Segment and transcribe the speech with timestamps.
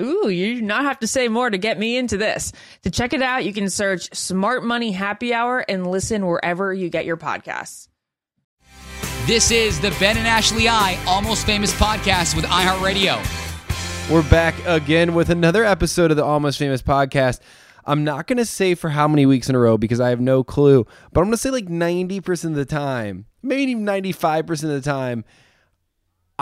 [0.00, 2.52] Ooh, you do not have to say more to get me into this.
[2.84, 6.88] To check it out, you can search Smart Money Happy Hour and listen wherever you
[6.88, 7.88] get your podcasts.
[9.26, 13.20] This is the Ben and Ashley I Almost Famous podcast with iHeartRadio.
[14.10, 17.40] We're back again with another episode of the Almost Famous podcast.
[17.84, 20.20] I'm not going to say for how many weeks in a row because I have
[20.20, 24.50] no clue, but I'm going to say like 90% of the time, maybe even 95%
[24.50, 25.26] of the time,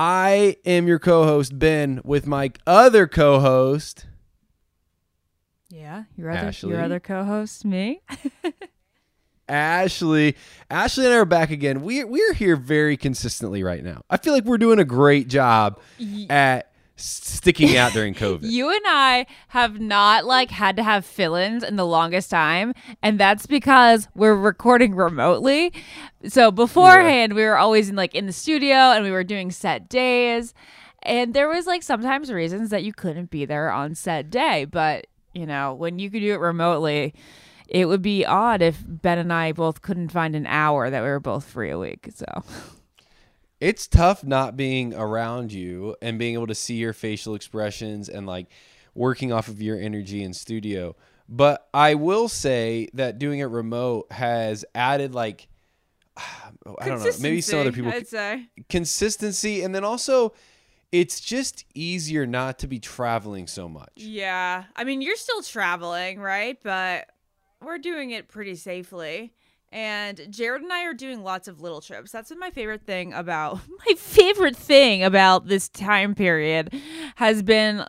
[0.03, 4.07] I am your co-host Ben with my other co-host.
[5.69, 6.71] Yeah, your other Ashley.
[6.71, 8.01] your other co-host, me.
[9.51, 10.37] Ashley.
[10.71, 11.83] Ashley and I are back again.
[11.83, 14.01] We we're here very consistently right now.
[14.09, 15.79] I feel like we're doing a great job
[16.31, 16.70] at
[17.01, 18.41] sticking out during COVID.
[18.43, 23.19] You and I have not like had to have fill-ins in the longest time, and
[23.19, 25.73] that's because we're recording remotely.
[26.29, 29.89] So beforehand, we were always in like in the studio and we were doing set
[29.89, 30.55] days.
[31.03, 35.07] And there was like sometimes reasons that you couldn't be there on set day, but
[35.33, 37.15] you know, when you could do it remotely,
[37.69, 41.09] it would be odd if Ben and I both couldn't find an hour that we
[41.09, 42.09] were both free a week.
[42.15, 42.27] So
[43.61, 48.27] it's tough not being around you and being able to see your facial expressions and
[48.27, 48.47] like
[48.95, 50.97] working off of your energy in studio.
[51.29, 55.49] But I will say that doing it remote has added like
[56.67, 58.49] oh, I don't know, maybe some other people I'd say.
[58.69, 60.33] consistency and then also
[60.91, 63.93] it's just easier not to be traveling so much.
[63.95, 64.65] Yeah.
[64.75, 66.59] I mean, you're still traveling, right?
[66.65, 67.09] But
[67.63, 69.33] we're doing it pretty safely.
[69.73, 72.11] And Jared and I are doing lots of little trips.
[72.11, 76.75] That's been my favorite thing about my favorite thing about this time period
[77.17, 77.87] has been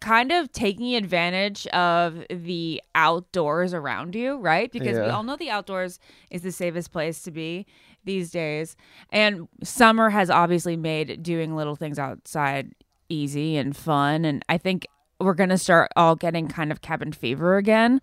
[0.00, 4.70] kind of taking advantage of the outdoors around you, right?
[4.70, 5.98] Because we all know the outdoors
[6.30, 7.66] is the safest place to be
[8.04, 8.76] these days.
[9.10, 12.72] And summer has obviously made doing little things outside
[13.08, 14.24] easy and fun.
[14.24, 14.86] And I think
[15.20, 18.00] we're going to start all getting kind of cabin fever again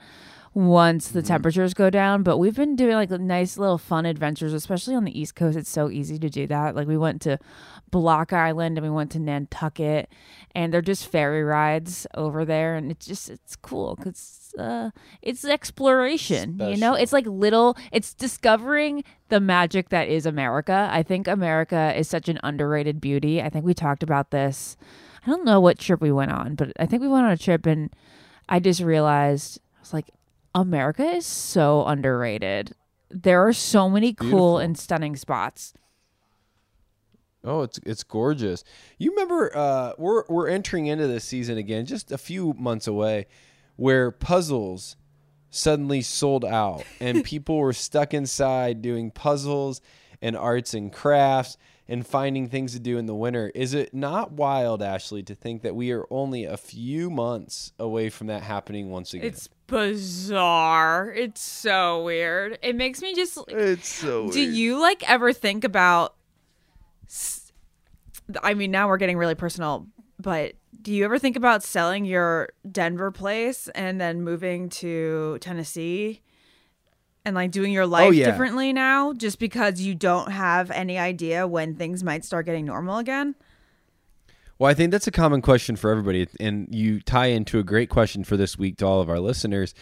[0.56, 2.24] once the temperatures go down.
[2.24, 5.58] But we've been doing like nice little fun adventures, especially on the East Coast.
[5.58, 6.76] It's so easy to do that.
[6.76, 7.38] Like we went to
[7.92, 10.10] Block Island and we went to Nantucket,
[10.56, 14.90] and they're just ferry rides over there, and it's just it's cool because uh,
[15.22, 16.58] it's exploration.
[16.60, 17.78] You know, it's like little.
[17.92, 20.90] It's discovering the magic that is America.
[20.92, 23.42] I think America is such an underrated beauty.
[23.42, 24.78] I think we talked about this.
[25.26, 27.38] I don't know what trip we went on, but I think we went on a
[27.38, 27.90] trip and
[28.48, 30.12] I just realized I was like,
[30.56, 32.74] America is so underrated.
[33.10, 34.58] There are so many cool Beautiful.
[34.60, 35.74] and stunning spots.
[37.44, 38.64] Oh, it's it's gorgeous.
[38.98, 43.28] You remember uh we're we're entering into this season again, just a few months away,
[43.76, 44.96] where puzzles
[45.52, 49.82] suddenly sold out and people were stuck inside doing puzzles
[50.22, 53.52] and arts and crafts and finding things to do in the winter.
[53.54, 58.10] Is it not wild, Ashley, to think that we are only a few months away
[58.10, 59.28] from that happening once again?
[59.28, 61.14] It's bizarre.
[61.16, 62.58] It's so weird.
[62.62, 64.34] It makes me just it's so weird.
[64.34, 66.16] Do you like ever think about?
[68.42, 69.88] I mean, now we're getting really personal,
[70.20, 76.22] but do you ever think about selling your Denver place and then moving to Tennessee
[77.26, 78.26] and like doing your life yeah.
[78.26, 83.00] differently now just because you don't have any idea when things might start getting normal
[83.00, 83.36] again?
[84.58, 87.90] Well, I think that's a common question for everybody, and you tie into a great
[87.90, 89.74] question for this week to all of our listeners.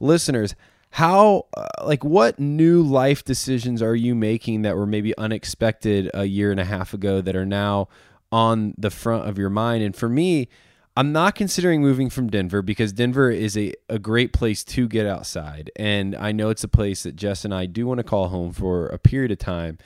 [0.00, 0.54] Listeners,
[0.92, 6.24] how, uh, like, what new life decisions are you making that were maybe unexpected a
[6.24, 7.88] year and a half ago that are now
[8.32, 9.82] on the front of your mind?
[9.82, 10.48] And for me,
[10.96, 15.06] I'm not considering moving from Denver because Denver is a, a great place to get
[15.06, 15.70] outside.
[15.74, 18.52] And I know it's a place that Jess and I do want to call home
[18.52, 19.78] for a period of time.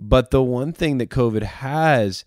[0.00, 2.24] But the one thing that COVID has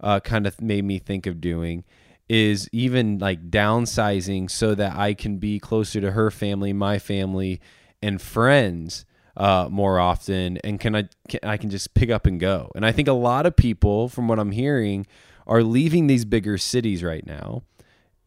[0.00, 1.82] uh, kind of made me think of doing
[2.28, 7.60] is even like downsizing so that I can be closer to her family, my family,
[8.00, 9.04] and friends
[9.36, 12.70] uh, more often, and can I can, I can just pick up and go.
[12.74, 15.06] And I think a lot of people, from what I'm hearing,
[15.46, 17.62] are leaving these bigger cities right now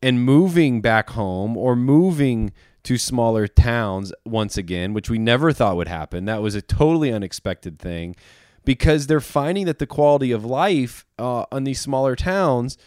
[0.05, 5.75] and moving back home or moving to smaller towns once again, which we never thought
[5.75, 6.25] would happen.
[6.25, 8.15] That was a totally unexpected thing
[8.63, 12.77] because they're finding that the quality of life uh, on these smaller towns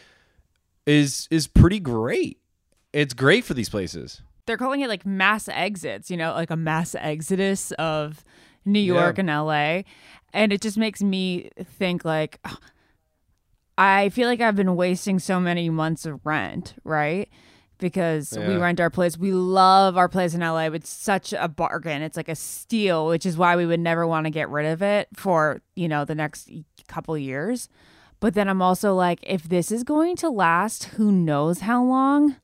[0.86, 2.38] is is pretty great.
[2.92, 4.22] It's great for these places.
[4.46, 8.22] They're calling it like mass exits, you know, like a mass exodus of
[8.64, 9.82] New York and LA.
[10.32, 12.38] And it just makes me think like
[13.78, 17.28] I feel like I've been wasting so many months of rent, right?
[17.78, 19.16] Because we rent our place.
[19.16, 20.62] We love our place in LA.
[20.66, 22.02] It's such a bargain.
[22.02, 24.82] It's like a steal, which is why we would never want to get rid of
[24.82, 26.50] it for, you know, the next
[26.88, 27.68] couple years.
[28.18, 32.34] But then I'm also like, if this is going to last, who knows how long?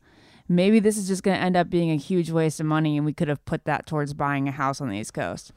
[0.49, 3.05] Maybe this is just going to end up being a huge waste of money and
[3.05, 5.51] we could have put that towards buying a house on the East Coast.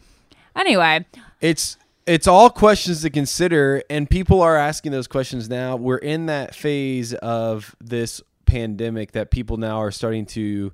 [0.55, 1.05] Anyway,
[1.39, 5.75] It's it's all questions to consider and people are asking those questions now.
[5.75, 10.71] We're in that phase of this pandemic that people now are starting to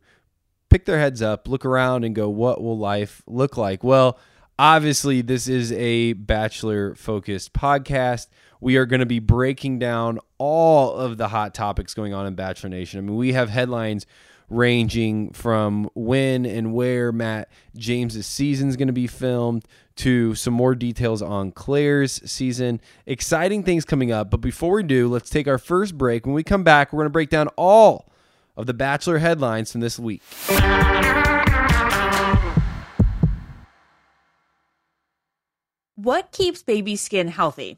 [0.69, 3.83] pick their heads up, look around and go, what will life look like?
[3.83, 4.19] Well,
[4.59, 8.27] obviously this is a bachelor focused podcast.
[8.61, 12.35] We are going to be breaking down all of the hot topics going on in
[12.35, 12.99] Bachelor Nation.
[12.99, 14.05] I mean, we have headlines
[14.49, 20.53] ranging from when and where Matt James's season is going to be filmed to some
[20.53, 22.81] more details on Clare's season.
[23.05, 24.29] Exciting things coming up.
[24.31, 26.25] But before we do, let's take our first break.
[26.25, 28.11] When we come back, we're going to break down all
[28.55, 30.21] of the Bachelor headlines from this week.
[35.95, 37.77] What keeps baby skin healthy?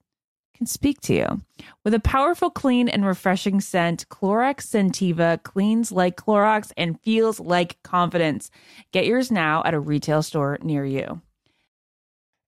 [0.61, 1.41] can speak to you.
[1.83, 7.81] With a powerful, clean, and refreshing scent, Clorox Scentiva cleans like Clorox and feels like
[7.81, 8.51] confidence.
[8.91, 11.19] Get yours now at a retail store near you.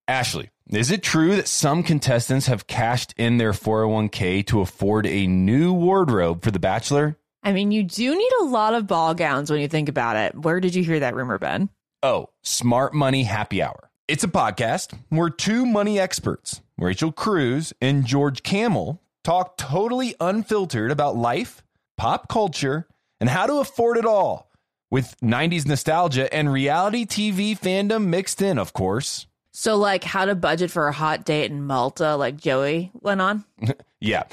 [0.08, 5.25] Ashley, is it true that some contestants have cashed in their 401k to afford a
[5.25, 7.17] new wardrobe for The Bachelor?
[7.41, 10.38] I mean, you do need a lot of ball gowns when you think about it.
[10.38, 11.70] Where did you hear that rumor, Ben?
[12.03, 13.89] Oh, Smart Money Happy Hour.
[14.07, 20.91] It's a podcast where two money experts, Rachel Cruz and George Kamel, talk totally unfiltered
[20.91, 21.63] about life,
[21.95, 22.86] pop culture,
[23.22, 24.51] and how to afford it all
[24.91, 29.25] with 90s nostalgia and reality TV fandom mixed in, of course.
[29.53, 33.45] So, like, how to budget for a hot date in Malta, like Joey went on?
[34.01, 34.24] Yeah.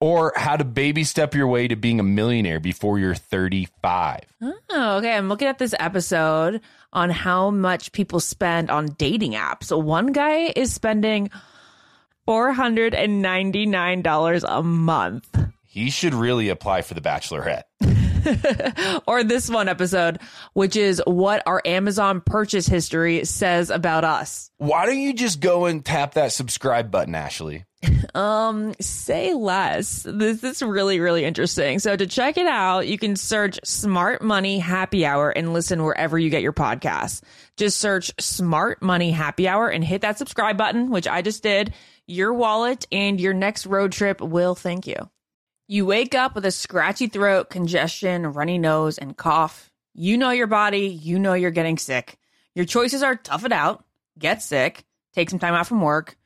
[0.00, 4.20] Or how to baby step your way to being a millionaire before you're 35.
[4.40, 5.12] Oh, okay.
[5.16, 6.60] I'm looking at this episode
[6.92, 9.64] on how much people spend on dating apps.
[9.64, 11.30] So one guy is spending
[12.28, 15.36] $499 a month.
[15.64, 17.64] He should really apply for the Bachelorette.
[19.06, 20.20] or this one episode,
[20.52, 24.50] which is what our Amazon purchase history says about us.
[24.58, 27.64] Why don't you just go and tap that subscribe button, Ashley?
[28.14, 30.06] Um, say less.
[30.06, 31.78] This is really, really interesting.
[31.78, 36.18] So to check it out, you can search Smart Money Happy Hour and listen wherever
[36.18, 37.22] you get your podcasts.
[37.56, 41.72] Just search Smart Money Happy Hour and hit that subscribe button, which I just did.
[42.06, 45.08] Your wallet and your next road trip will thank you.
[45.68, 49.70] You wake up with a scratchy throat, congestion, runny nose, and cough.
[49.94, 52.18] You know your body, you know you're getting sick.
[52.54, 53.84] Your choices are tough it out,
[54.18, 54.84] get sick,
[55.14, 56.18] take some time out from work,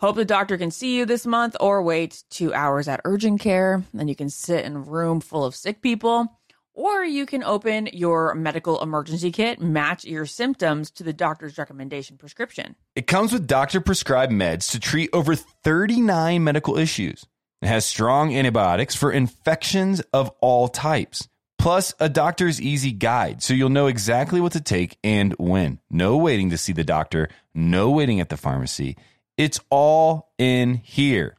[0.00, 3.84] hope the doctor can see you this month, or wait two hours at urgent care.
[3.94, 6.36] Then you can sit in a room full of sick people.
[6.72, 12.16] Or you can open your medical emergency kit, match your symptoms to the doctor's recommendation
[12.16, 12.76] prescription.
[12.94, 17.26] It comes with doctor prescribed meds to treat over 39 medical issues.
[17.60, 21.28] It has strong antibiotics for infections of all types,
[21.58, 25.80] plus a doctor's easy guide so you'll know exactly what to take and when.
[25.90, 28.96] No waiting to see the doctor, no waiting at the pharmacy.
[29.40, 31.34] It's all in here.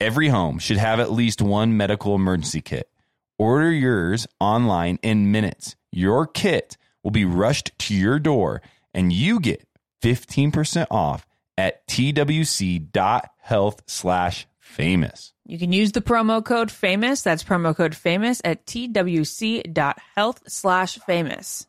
[0.00, 2.90] Every home should have at least one medical emergency kit.
[3.38, 5.76] Order yours online in minutes.
[5.92, 8.60] Your kit will be rushed to your door
[8.92, 9.68] and you get
[10.02, 15.32] 15% off at twc.health slash famous.
[15.46, 17.22] You can use the promo code famous.
[17.22, 21.68] That's promo code famous at twc.health slash famous.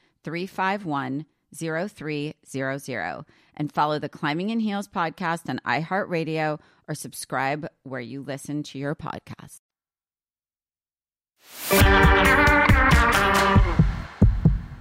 [0.23, 3.25] 351 0300
[3.55, 8.79] and follow the Climbing in Heels podcast on iHeartRadio or subscribe where you listen to
[8.79, 9.59] your podcast.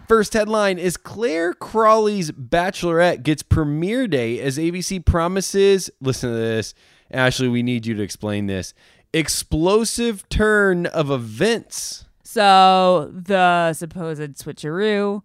[0.09, 5.89] First headline is Clare Crawley's Bachelorette gets premiere day as ABC promises.
[6.01, 6.75] Listen to this.
[7.13, 8.75] Ashley, we need you to explain this.
[9.13, 12.07] Explosive turn of events.
[12.25, 15.23] So the supposed switcheroo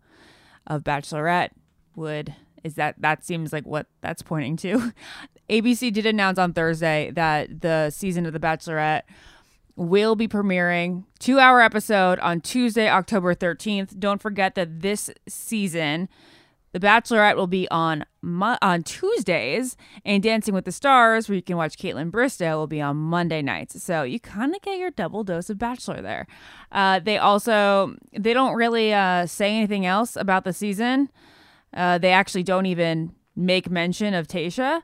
[0.68, 1.52] of Bachelorette
[1.96, 4.92] would is that that seems like what that's pointing to.
[5.50, 9.04] ABC did announce on Thursday that the season of The Bachelorette
[9.76, 14.00] will be premiering two hour episode on Tuesday, October 13th.
[14.00, 16.10] Don't forget that this season,
[16.76, 18.04] The Bachelorette will be on
[18.62, 22.82] on Tuesdays, and Dancing with the Stars, where you can watch Kaitlyn Bristowe, will be
[22.82, 23.82] on Monday nights.
[23.82, 26.28] So you kind of get your double dose of Bachelor there.
[26.74, 31.10] Uh, they also they don't really uh, say anything else about the season.
[31.74, 34.82] Uh, they actually don't even make mention of Tayshia.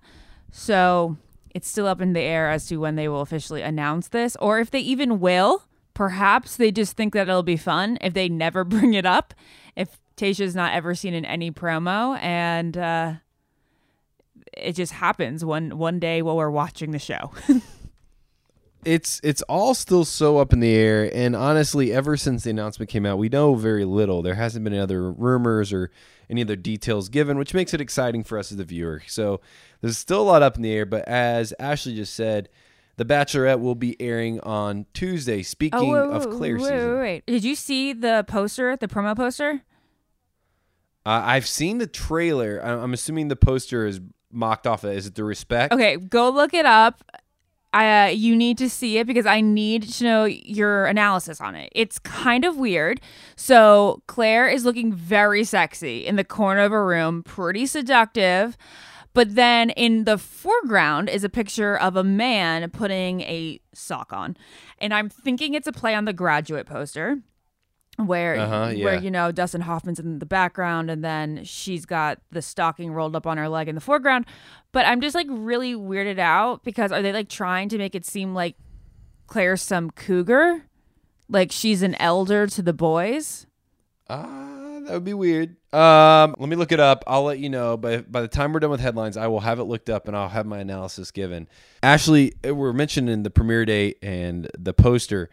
[0.49, 1.17] So
[1.53, 4.61] it's still up in the air as to when they will officially announce this, or
[4.61, 5.65] if they even will.
[5.93, 9.33] Perhaps they just think that it'll be fun if they never bring it up.
[9.75, 13.13] If Tayshia's not ever seen in any promo, and uh,
[14.55, 17.31] it just happens one one day while we're watching the show.
[18.83, 22.89] It's it's all still so up in the air, and honestly, ever since the announcement
[22.89, 24.23] came out, we know very little.
[24.23, 25.91] There hasn't been any other rumors or
[26.31, 29.03] any other details given, which makes it exciting for us as the viewer.
[29.05, 29.39] So
[29.81, 30.87] there's still a lot up in the air.
[30.87, 32.49] But as Ashley just said,
[32.97, 35.43] The Bachelorette will be airing on Tuesday.
[35.43, 37.25] Speaking Oh, wait, of wait, Clare's wait, season, wait, wait.
[37.27, 39.61] Did you see the poster, the promo poster?
[41.05, 42.59] Uh, I've seen the trailer.
[42.59, 43.99] I'm assuming the poster is
[44.31, 44.83] mocked off.
[44.83, 45.73] Of, is it the respect?
[45.73, 47.03] Okay, go look it up.
[47.73, 51.55] I, uh, you need to see it because I need to know your analysis on
[51.55, 51.71] it.
[51.73, 52.99] It's kind of weird.
[53.37, 58.57] So Clare is looking very sexy in the corner of a room, pretty seductive.
[59.13, 64.37] But then in the foreground is a picture of a man putting a sock on.
[64.77, 67.19] And I'm thinking it's a play on the graduate poster
[68.07, 68.85] where Uh-huh, yeah.
[68.85, 73.15] where you know Dustin Hoffman's in the background and then she's got the stocking rolled
[73.15, 74.25] up on her leg in the foreground.
[74.71, 78.05] But I'm just like really weirded out because are they like trying to make it
[78.05, 78.55] seem like
[79.27, 80.63] Clare's some cougar?
[81.29, 83.47] Like she's an elder to the boys?
[84.09, 85.55] Ah, that would be weird.
[85.73, 87.03] Um, let me look it up.
[87.07, 87.77] I'll let you know.
[87.77, 90.17] But by the time we're done with headlines, I will have it looked up and
[90.17, 91.47] I'll have my analysis given.
[91.81, 95.29] Ashley, uh, we're mentioning the premiere date and the poster,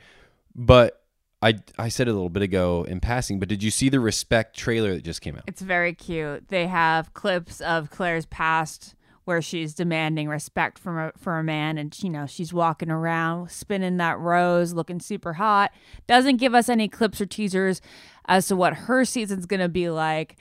[0.54, 0.97] but
[1.40, 3.38] I I said it a little bit ago in passing.
[3.38, 5.44] But did you see the Respect trailer that just came out?
[5.46, 6.48] It's very cute.
[6.48, 8.94] They have clips of Clare's past
[9.28, 13.50] where she's demanding respect from a, for a man and you know she's walking around
[13.50, 15.70] spinning that rose looking super hot
[16.06, 17.82] doesn't give us any clips or teasers
[18.24, 20.38] as to what her season's going to be like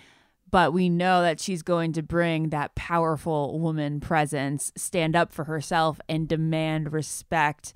[0.49, 5.43] but we know that she's going to bring that powerful woman presence stand up for
[5.43, 7.73] herself and demand respect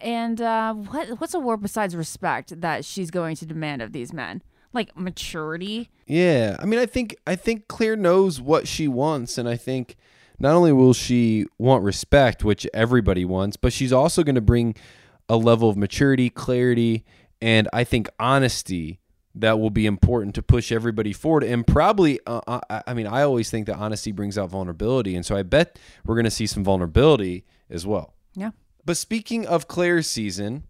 [0.00, 4.12] and uh, what what's a word besides respect that she's going to demand of these
[4.12, 9.38] men like maturity Yeah, I mean, I think I think Clare knows what she wants,
[9.38, 9.96] and I think
[10.38, 14.76] not only will she want respect, which everybody wants, but she's also going to bring
[15.28, 17.04] a level of maturity, clarity,
[17.40, 19.00] and I think honesty
[19.34, 21.44] that will be important to push everybody forward.
[21.44, 25.24] And probably, uh, I, I mean, I always think that honesty brings out vulnerability, and
[25.24, 28.14] so I bet we're going to see some vulnerability as well.
[28.34, 28.50] yeah
[28.86, 30.62] But speaking of Clare's season,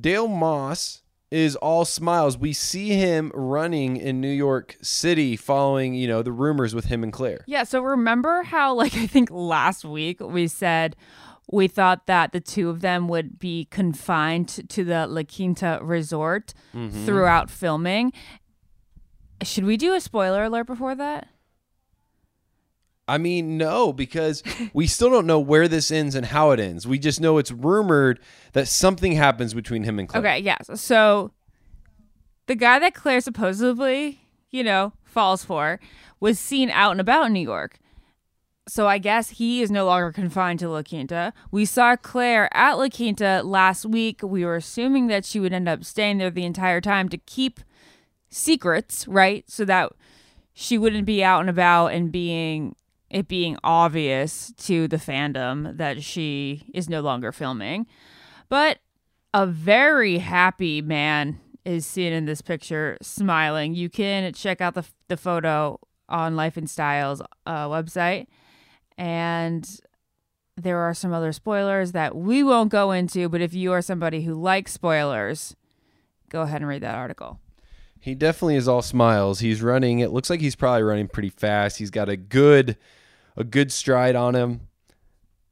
[0.00, 2.36] Dale Moss is all smiles.
[2.36, 7.02] We see him running in New York City following, you know, the rumors with him
[7.02, 7.42] and Clare.
[7.46, 10.94] Yeah, so remember how like I think last week we said
[11.50, 16.52] we thought that the two of them would be confined to the La Quinta resort
[16.74, 17.06] mm-hmm.
[17.06, 18.12] throughout filming.
[19.42, 21.28] Should we do a spoiler alert before that?
[23.08, 26.86] I mean, no, because we still don't know where this ends and how it ends.
[26.86, 28.20] We just know it's rumored
[28.52, 30.22] that something happens between him and Clare.
[30.22, 30.70] Okay, yes.
[30.80, 31.32] So
[32.46, 35.80] the guy that Clare supposedly, you know, falls for
[36.20, 37.78] was seen out and about in New York.
[38.68, 41.32] So I guess he is no longer confined to La Quinta.
[41.50, 44.22] We saw Clare at La Quinta last week.
[44.22, 47.58] We were assuming that she would end up staying there the entire time to keep
[48.30, 49.44] secrets, right?
[49.50, 49.92] So that
[50.54, 52.76] she wouldn't be out and about and being
[53.12, 57.86] it being obvious to the fandom that she is no longer filming.
[58.48, 58.78] But
[59.34, 63.74] a very happy man is seen in this picture smiling.
[63.74, 68.26] You can check out the the photo on Life and Styles uh, website,
[68.98, 69.68] and
[70.56, 73.28] there are some other spoilers that we won't go into.
[73.28, 75.54] But if you are somebody who likes spoilers,
[76.30, 77.40] go ahead and read that article.
[78.00, 79.38] He definitely is all smiles.
[79.40, 80.00] He's running.
[80.00, 81.78] It looks like he's probably running pretty fast.
[81.78, 82.76] He's got a good
[83.36, 84.68] a good stride on him.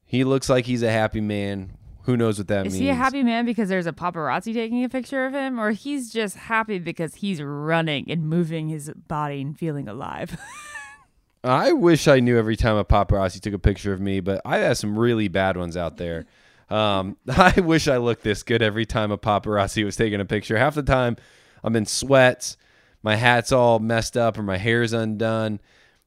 [0.05, 1.77] He looks like he's a happy man.
[2.05, 2.75] Who knows what that Is means?
[2.75, 5.71] Is he a happy man because there's a paparazzi taking a picture of him, or
[5.71, 10.37] he's just happy because he's running and moving his body and feeling alive?
[11.45, 14.59] I wish I knew every time a paparazzi took a picture of me, but I
[14.59, 16.27] have some really bad ones out there.
[16.69, 20.59] Um, I wish I looked this good every time a paparazzi was taking a picture.
[20.59, 21.17] Half the time,
[21.63, 22.57] I'm in sweats,
[23.03, 25.61] my hat's all messed up, or my hair's undone.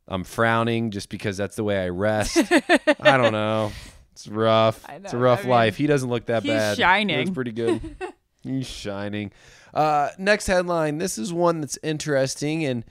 [0.07, 2.37] I'm frowning just because that's the way I rest.
[2.99, 3.71] I don't know.
[4.11, 4.83] It's rough.
[4.87, 5.77] I It's a rough I mean, life.
[5.77, 6.69] He doesn't look that he's bad.
[6.69, 7.17] He's shining.
[7.17, 7.95] That's pretty good.
[8.43, 9.31] he's shining.
[9.73, 10.97] Uh, next headline.
[10.99, 12.85] This is one that's interesting and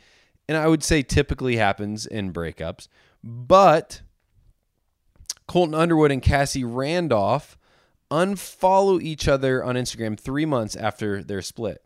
[0.48, 2.88] and I would say typically happens in breakups,
[3.22, 4.02] but
[5.46, 7.56] Colton Underwood and Cassie Randolph
[8.10, 11.82] unfollow each other on Instagram three months after their split.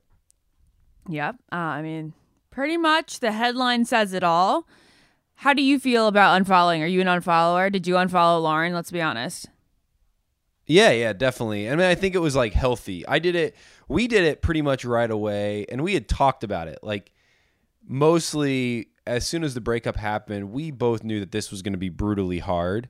[1.08, 1.36] Yep.
[1.52, 2.14] Uh, I mean,
[2.50, 4.66] pretty much the headline says it all.
[5.36, 6.82] How do you feel about unfollowing?
[6.82, 7.70] Are you an unfollower?
[7.70, 8.72] Did you unfollow Lauren?
[8.72, 9.48] Let's be honest.
[10.66, 11.70] Yeah, yeah, definitely.
[11.70, 13.06] I mean, I think it was like healthy.
[13.06, 13.54] I did it.
[13.86, 16.80] We did it pretty much right away, and we had talked about it.
[16.82, 17.12] Like
[17.86, 21.78] mostly as soon as the breakup happened, we both knew that this was going to
[21.78, 22.88] be brutally hard.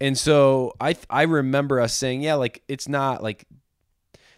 [0.00, 3.46] And so I I remember us saying, yeah, like it's not like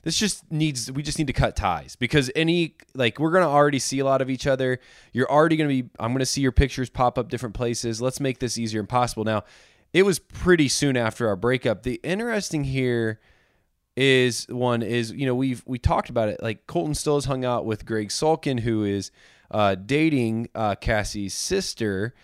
[0.03, 3.49] this just needs we just need to cut ties because any like we're going to
[3.49, 4.81] already see a lot of each other.
[5.13, 8.01] You're already going to be I'm going to see your pictures pop up different places.
[8.01, 9.25] Let's make this easier and possible.
[9.25, 9.45] Now,
[9.93, 11.83] it was pretty soon after our breakup.
[11.83, 13.21] The interesting here
[13.97, 17.45] is one is you know we've we talked about it like Colton still has hung
[17.45, 19.11] out with Greg Sulkin who is
[19.51, 22.15] uh, dating uh, Cassie's sister,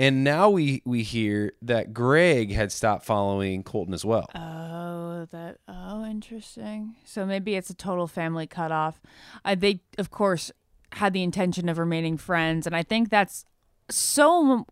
[0.00, 4.26] and now we we hear that Greg had stopped following Colton as well.
[4.34, 5.58] Oh, that.
[5.68, 6.96] Oh, interesting.
[7.04, 9.00] So maybe it's a total family cutoff.
[9.44, 10.50] Uh, they, of course,
[10.92, 13.44] had the intention of remaining friends, and I think that's
[13.90, 14.66] so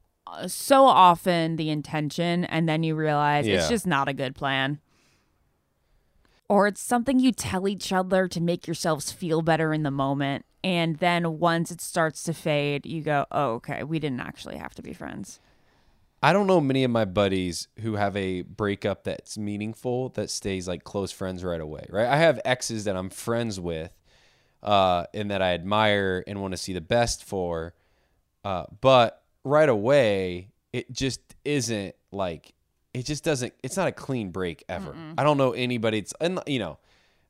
[0.46, 3.56] so often the intention, and then you realize Yeah.
[3.56, 4.80] it's just not a good plan.
[6.48, 10.46] Or it's something you tell each other to make yourselves feel better in the moment.
[10.64, 14.74] And then once it starts to fade, you go, oh, okay, we didn't actually have
[14.74, 15.40] to be friends.
[16.20, 20.66] I don't know many of my buddies who have a breakup that's meaningful that stays
[20.66, 22.08] like close friends right away, right?
[22.08, 23.92] I have exes that I'm friends with
[24.62, 27.74] uh, and that I admire and want to see the best for.
[28.44, 32.52] Uh, but right away, it just isn't like,
[32.92, 34.96] it just doesn't, it's not a clean break ever.
[35.16, 36.78] I don't know anybody, it's, and you know,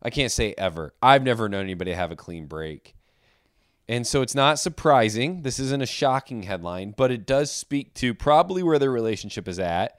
[0.03, 0.95] I can't say ever.
[1.03, 2.95] I've never known anybody have a clean break.
[3.89, 5.43] And so it's not surprising.
[5.43, 9.59] This isn't a shocking headline, but it does speak to probably where their relationship is
[9.59, 9.99] at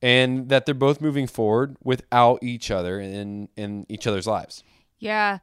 [0.00, 4.62] and that they're both moving forward without each other in in each other's lives.
[4.98, 5.38] Yeah.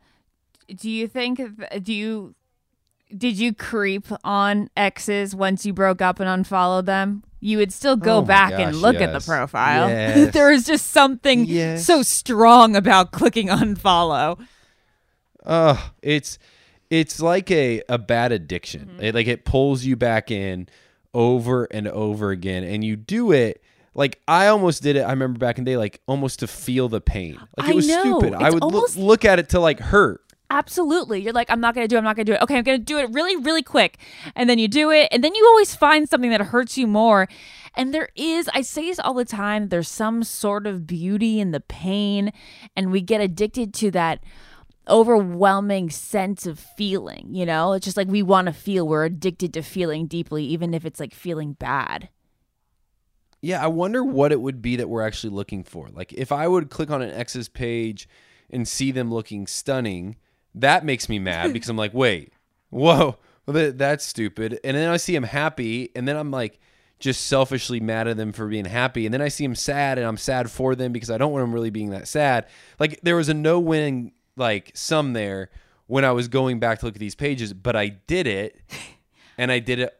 [0.75, 1.39] Do you think
[1.83, 2.33] do you
[3.15, 7.23] did you creep on exes once you broke up and unfollowed them?
[7.39, 9.87] You would still go Oh back gosh, and look at the profile.
[9.89, 10.33] Yes.
[10.33, 11.85] there is just something Yes.
[11.85, 14.39] so strong about clicking unfollow.
[15.45, 16.39] Uh, it's
[16.95, 18.87] it's like a, a bad addiction.
[18.87, 19.03] Mm-hmm.
[19.03, 20.67] It, like it pulls you back in
[21.13, 25.01] over and over again and you do it like I almost did it.
[25.01, 27.39] I remember back in the day, like almost to feel the pain.
[27.57, 28.19] Like I it was know.
[28.19, 28.33] stupid.
[28.33, 30.21] I It's would look almost- look at it to like hurt.
[30.51, 31.21] Absolutely.
[31.21, 31.99] You're like, I'm not going to do it.
[31.99, 32.41] I'm not going to do it.
[32.43, 33.97] Okay, I'm going to do it really, really quick.
[34.35, 35.07] And then you do it.
[35.11, 37.27] And then you always find something that hurts you more.
[37.75, 41.49] And there is, I say this all the time, there's some sort of beauty in
[41.49, 42.31] the pain.
[42.75, 44.19] And we get addicted to that
[44.87, 47.27] overwhelming sense of feeling.
[47.31, 48.87] You know, it's just like we want to feel.
[48.87, 52.09] We're addicted to feeling deeply, even if it's like feeling bad.
[53.41, 55.89] Yeah, I wonder what it would be that we're actually looking for.
[55.89, 58.09] Like if I would click on an ex's page
[58.49, 60.15] and see them looking stunning,
[60.55, 62.33] that makes me mad because I'm like, wait,
[62.69, 64.59] whoa, that, that's stupid.
[64.63, 66.59] And then I see him happy, and then I'm like,
[66.99, 69.05] just selfishly mad at them for being happy.
[69.05, 71.43] And then I see them sad and I'm sad for them because I don't want
[71.43, 72.47] them really being that sad.
[72.79, 75.49] Like there was a no win like some there
[75.87, 78.59] when I was going back to look at these pages, but I did it
[79.37, 79.97] and I did it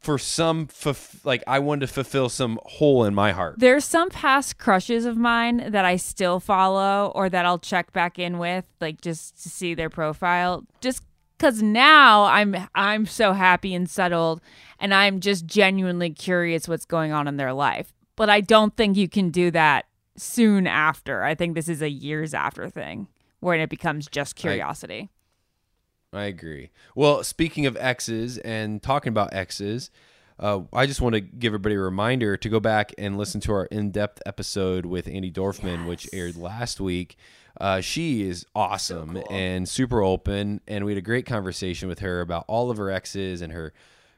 [0.00, 3.56] for some fulf- like I wanted to fulfill some hole in my heart.
[3.58, 8.18] There's some past crushes of mine that I still follow or that I'll check back
[8.18, 10.64] in with, like just to see their profile.
[10.80, 11.02] Just
[11.36, 14.40] because now I'm I'm so happy and settled,
[14.78, 17.92] and I'm just genuinely curious what's going on in their life.
[18.16, 21.22] But I don't think you can do that soon after.
[21.22, 23.06] I think this is a years after thing
[23.40, 25.10] when it becomes just curiosity.
[26.12, 26.70] I agree.
[26.94, 29.90] Well, speaking of exes and talking about exes,
[30.40, 33.52] uh, I just want to give everybody a reminder to go back and listen to
[33.52, 37.16] our in-depth episode with Andi Dorfman, which aired last week.
[37.60, 42.20] Uh, she is awesome and super open, and we had a great conversation with her
[42.22, 43.72] about all of her exes and her,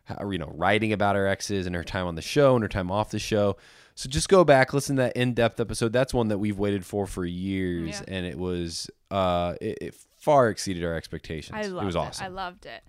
[0.05, 2.69] how- you know, writing about her exes and her time on the show and her
[2.69, 3.57] time off the show.
[3.95, 5.93] So just go back, listen to that in-depth episode.
[5.93, 8.15] That's one that we've waited for for years, Yeah.
[8.17, 11.55] and it was uh, it, it far exceeded our expectations.
[11.55, 12.25] I loved it was awesome.
[12.25, 12.83] I loved it.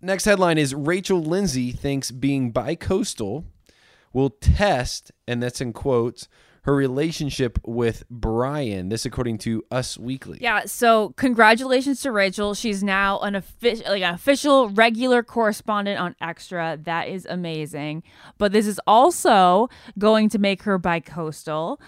[0.00, 3.44] Next headline is Rachel Lindsay thinks being bicoastal
[4.12, 6.28] will test, and that's in quotes,
[6.64, 8.88] her relationship with Bryan.
[8.88, 10.38] This according to Us Weekly.
[10.40, 12.54] Yeah, so congratulations to Rachel.
[12.54, 16.78] She's now an official like an official regular correspondent on Extra.
[16.82, 18.02] That is amazing.
[18.38, 21.78] But this is also going to make her bicoastal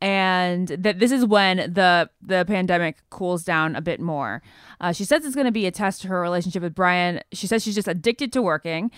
[0.00, 4.42] and that this is when the the pandemic cools down a bit more.
[4.80, 7.20] Uh, she says it's going to be a test to her relationship with Bryan.
[7.32, 8.90] She says she's just addicted to working,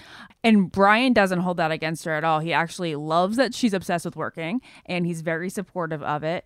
[0.43, 2.41] and Bryan doesn't hold that against her at all.
[2.41, 6.45] He actually loves that she's obsessed with working, and he's very supportive of it.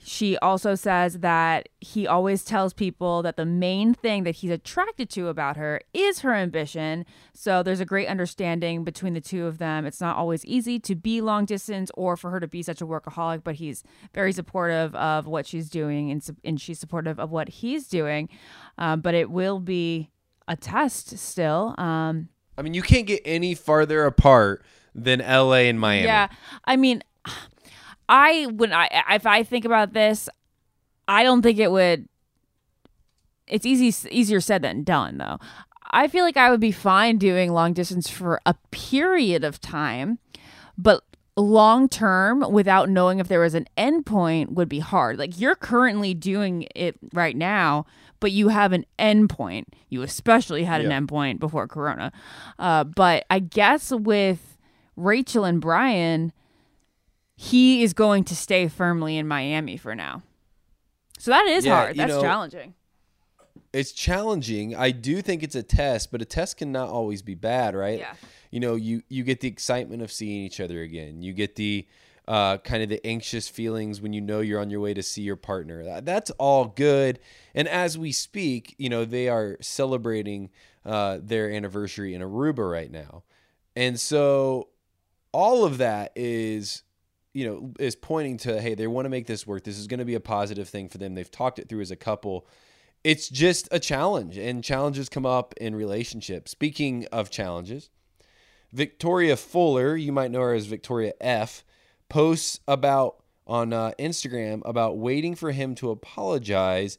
[0.00, 5.10] She also says that he always tells people that the main thing that he's attracted
[5.10, 7.04] to about her is her ambition.
[7.34, 9.84] So there's a great understanding between the two of them.
[9.86, 12.86] It's not always easy to be long distance or for her to be such a
[12.86, 13.82] workaholic, but he's
[14.14, 18.28] very supportive of what she's doing and, and she's supportive of what he's doing.
[18.78, 20.10] Um, but it will be
[20.46, 21.74] a test still.
[21.76, 26.06] Um, I mean, you can't get any farther apart than LA and Miami.
[26.06, 26.28] Yeah,
[26.64, 27.02] I mean,
[28.08, 30.28] I when I if I think about this,
[31.06, 32.08] I don't think it would.
[33.46, 35.38] It's easy easier said than done, though.
[35.90, 40.18] I feel like I would be fine doing long distance for a period of time,
[40.76, 41.02] but
[41.36, 45.18] long term without knowing if there was an end point would be hard.
[45.18, 47.86] Like you're currently doing it right now,
[48.20, 49.74] but you have an end point.
[49.88, 52.12] You especially had an end point before Corona.
[52.58, 54.58] Uh, but I guess with
[54.96, 56.32] Rachel and Bryan,
[57.40, 60.22] he is going to stay firmly in Miami for now.
[61.20, 61.96] So that is Yeah, hard.
[61.96, 62.74] That's know, challenging.
[63.72, 64.74] It's challenging.
[64.74, 68.00] I do think it's a test, but a test cannot always be bad, right?
[68.00, 68.14] Yeah.
[68.50, 71.22] You know, you you get the excitement of seeing each other again.
[71.22, 71.86] You get the
[72.26, 75.22] uh, kind of the anxious feelings when you know you're on your way to see
[75.22, 75.84] your partner.
[75.84, 77.20] That, that's all good.
[77.54, 80.50] And as we speak, you know, they are celebrating
[80.84, 83.22] uh, their anniversary in Aruba right now,
[83.76, 84.70] and so
[85.30, 86.82] all of that is
[87.34, 89.64] you know is pointing to hey they want to make this work.
[89.64, 91.14] This is going to be a positive thing for them.
[91.14, 92.46] They've talked it through as a couple.
[93.04, 96.50] It's just a challenge and challenges come up in relationships.
[96.50, 97.90] Speaking of challenges
[98.72, 101.64] victoria fuller you might know her as victoria f
[102.08, 106.98] posts about on uh, instagram about waiting for him to apologize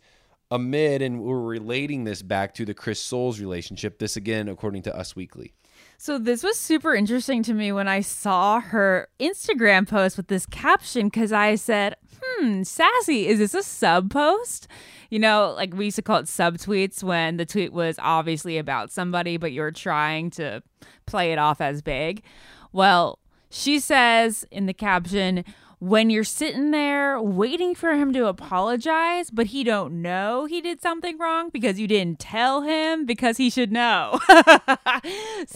[0.49, 3.99] amid and we're relating this back to the chris soules relationship.
[3.99, 5.53] This again according to us weekly
[6.01, 10.45] So this was super interesting to me when I saw her Instagram post with this
[10.45, 13.27] caption because I said, "Hmm, sassy.
[13.27, 14.69] Is this a sub post?"
[15.09, 18.57] You know, like we used to call it sub tweets when the tweet was obviously
[18.57, 20.63] about somebody, but you're trying to
[21.05, 22.23] play it off as big.
[22.71, 25.43] Well, she says in the caption,
[25.79, 30.81] when you're sitting there waiting for him to apologize, but he don't know he did
[30.81, 34.19] something wrong because you didn't tell him because he should know.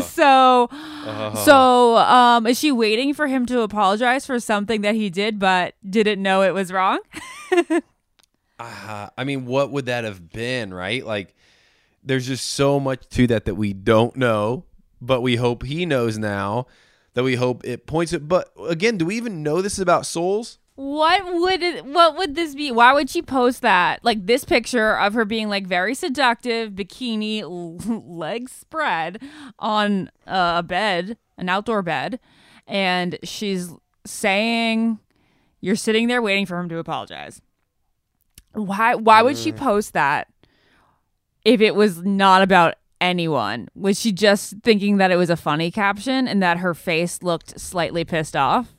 [0.00, 0.68] so
[1.44, 5.74] so um is she waiting for him to apologize for something that he did but
[5.88, 7.00] didn't know it was wrong?
[8.58, 11.04] uh, I mean, what would that have been, right?
[11.04, 11.34] Like,
[12.02, 14.64] there's just so much to that that we don't know,
[15.00, 16.66] but we hope he knows now.
[17.16, 18.28] That we hope it points it.
[18.28, 20.58] But again, do we even know this is about Soules?
[20.74, 22.70] What would it, what would this be?
[22.70, 24.04] Why would she post that?
[24.04, 27.42] Like this picture of her being like very seductive, bikini,
[28.06, 29.22] legs spread
[29.58, 32.20] on a bed, an outdoor bed,
[32.66, 33.72] and she's
[34.04, 34.98] saying
[35.62, 37.40] you're sitting there waiting for him to apologize.
[38.52, 39.56] Why why would she mm.
[39.56, 40.28] post that
[41.46, 43.68] if it was not about anyone?
[43.74, 47.58] Was she just thinking that it was a funny caption and that her face looked
[47.60, 48.74] slightly pissed off?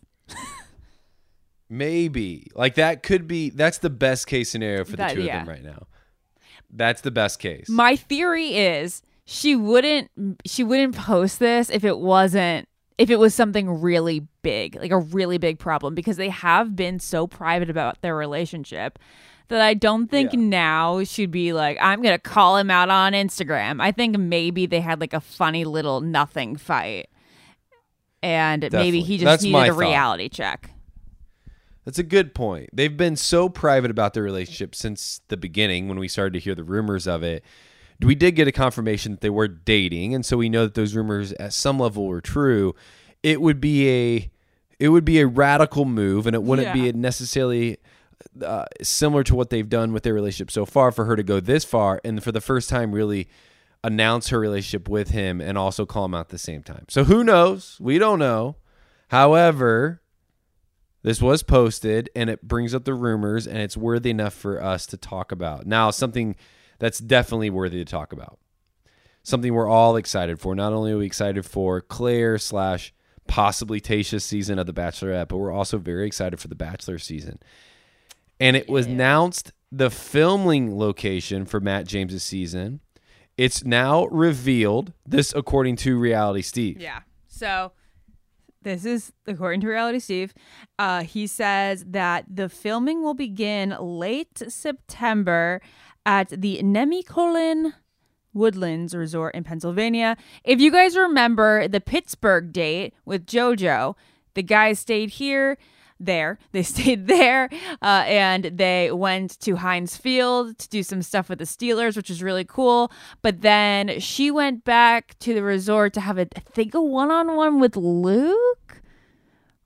[1.69, 2.47] Maybe.
[2.55, 5.41] Like that could be that's the best case scenario for the That- two yeah.
[5.41, 5.87] of them right now.
[6.69, 7.67] That's the best case.
[7.69, 10.09] My theory is she wouldn't
[10.45, 14.97] she wouldn't post this if it wasn't if it was something really big, like a
[14.97, 18.97] really big problem because they have been so private about their relationship
[19.49, 20.39] that I don't think Yeah.
[20.39, 23.81] now she'd be like I'm going to call him out on Instagram.
[23.81, 27.07] I think maybe they had like a funny little nothing fight.
[28.23, 29.77] And maybe he just That's needed a thought.
[29.79, 30.71] reality check.
[31.85, 32.69] That's a good point.
[32.73, 36.55] They've been so private about their relationship since the beginning when we started to hear
[36.55, 37.43] the rumors of it.
[38.01, 40.95] We did get a confirmation that they were dating, and so we know that those
[40.95, 42.75] rumors at some level were true.
[43.23, 44.31] It would be a
[44.79, 46.91] it would be a radical move, and it wouldn't be Yeah.
[46.93, 47.77] necessarily
[48.43, 51.39] uh, similar to what they've done with their relationship so far for her to go
[51.39, 53.27] this far and for the first time really
[53.83, 56.85] announce her relationship with him and also call him out at the same time.
[56.89, 57.77] So who knows?
[57.79, 58.57] We don't know.
[59.09, 60.01] However,
[61.03, 64.85] this was posted and it brings up the rumors and it's worthy enough for us
[64.87, 65.65] to talk about.
[65.65, 66.35] Now, something
[66.79, 68.39] that's definitely worthy to talk about.
[69.23, 70.55] Something we're all excited for.
[70.55, 72.93] Not only are we excited for Clare slash
[73.27, 77.39] possibly Tayshia's season of The Bachelorette, but we're also very excited for the Bachelor season.
[78.39, 82.81] And it was announced the filming location for Matt James's season.
[83.37, 84.93] It's now revealed.
[85.05, 86.81] This, according to Reality Steve.
[86.81, 87.01] Yeah.
[87.27, 87.71] So
[88.63, 90.33] this is according to Reality Steve.
[90.79, 95.61] Uh, he says that the filming will begin late September
[96.05, 97.73] at the Nemacolin
[98.33, 100.17] Woodlands Resort in Pennsylvania.
[100.43, 103.95] If you guys remember the Pittsburgh date with JoJo,
[104.33, 105.57] the guys stayed here.
[105.99, 107.49] There, they stayed there,
[107.81, 112.09] uh, and they went to Heinz Field to do some stuff with the Steelers, which
[112.09, 112.91] was really cool.
[113.21, 117.59] But then she went back to the resort to have a, I think, a one-on-one
[117.59, 118.81] with Luke,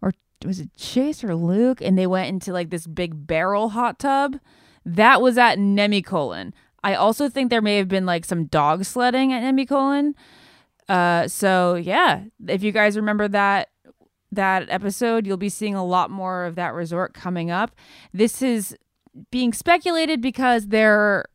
[0.02, 0.12] or
[0.46, 1.82] was it Chase or Luke?
[1.82, 4.40] And they went into like this big barrel hot tub.
[4.86, 6.54] That was at Nemacolin.
[6.84, 10.14] I also think there may have been like some dog sledding at Nemacolin.
[10.90, 13.70] Uh, so yeah, if you guys remember that
[14.32, 17.76] that episode, you'll be seeing a lot more of that resort coming up.
[18.14, 18.76] This is
[19.30, 21.26] being speculated because they're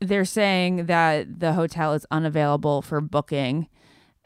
[0.00, 3.66] they're saying that the hotel is unavailable for booking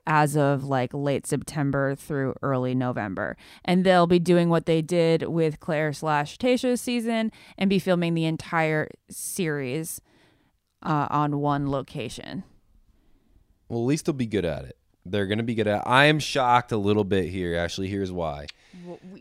[0.06, 3.36] as of like late September through early November.
[3.64, 8.14] And they'll be doing what they did with Clare slash Tayshia's season and be filming
[8.14, 10.00] the entire series
[10.82, 12.42] uh, on one location.
[13.68, 14.76] Well, at least they'll be good at it.
[15.10, 15.86] They're going to be good at.
[15.86, 17.56] I am shocked a little bit here.
[17.56, 18.46] Actually, here's why.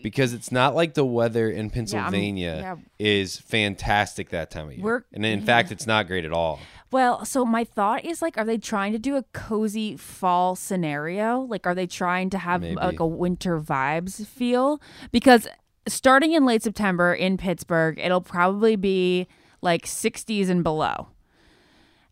[0.02, 2.76] Because it's not like the weather in Pennsylvania yeah.
[2.98, 6.60] is fantastic that time of year, We're- and in fact, it's not great at all.
[6.92, 11.42] Well, so my thought is like, are they trying to do a cozy fall scenario?
[11.42, 12.76] Like, are they trying to have Maybe.
[12.76, 14.82] like a winter vibes feel?
[15.12, 15.48] Because
[15.88, 19.28] starting in late September in Pittsburgh, it'll probably be
[19.62, 21.10] like 60s and below.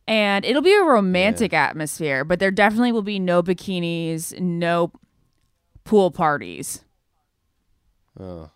[0.07, 4.93] And it'll be a romantic atmosphere, but there definitely will be no bikinis, no
[5.83, 6.85] pool parties.
[8.17, 8.49] Oh.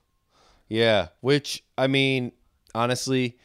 [0.69, 2.31] Yeah, which I mean,
[2.73, 3.37] honestly,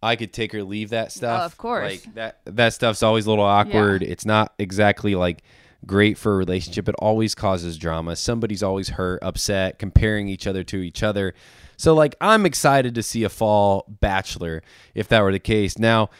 [0.00, 1.42] I could take or leave that oh, stuff.
[1.42, 1.90] Oh, of course.
[1.90, 4.04] like that that stuff's always a little awkward.
[4.04, 5.42] It's not exactly like
[5.84, 6.88] great for a relationship.
[6.88, 8.14] It always causes drama.
[8.14, 11.34] Somebody's always hurt, upset, comparing each other to each other.
[11.76, 14.62] So like, I'm excited to see a fall Bachelor
[14.94, 15.78] if that were the case.
[15.78, 16.10] Now.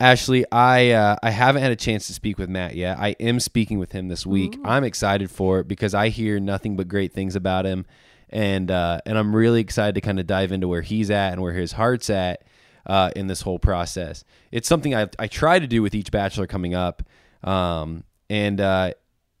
[0.00, 2.98] Ashley, I uh, I haven't had a chance to speak with Matt yet.
[2.98, 4.58] I am speaking with him this week.
[4.64, 7.86] I'm excited for it because I hear nothing but great things about him,
[8.28, 11.42] and uh, and I'm really excited to kind of dive into where he's at and
[11.42, 12.42] where his heart's at
[12.86, 14.24] uh, in this whole process.
[14.50, 17.04] It's something I I try to do with each bachelor coming up,
[17.44, 18.94] um, and uh,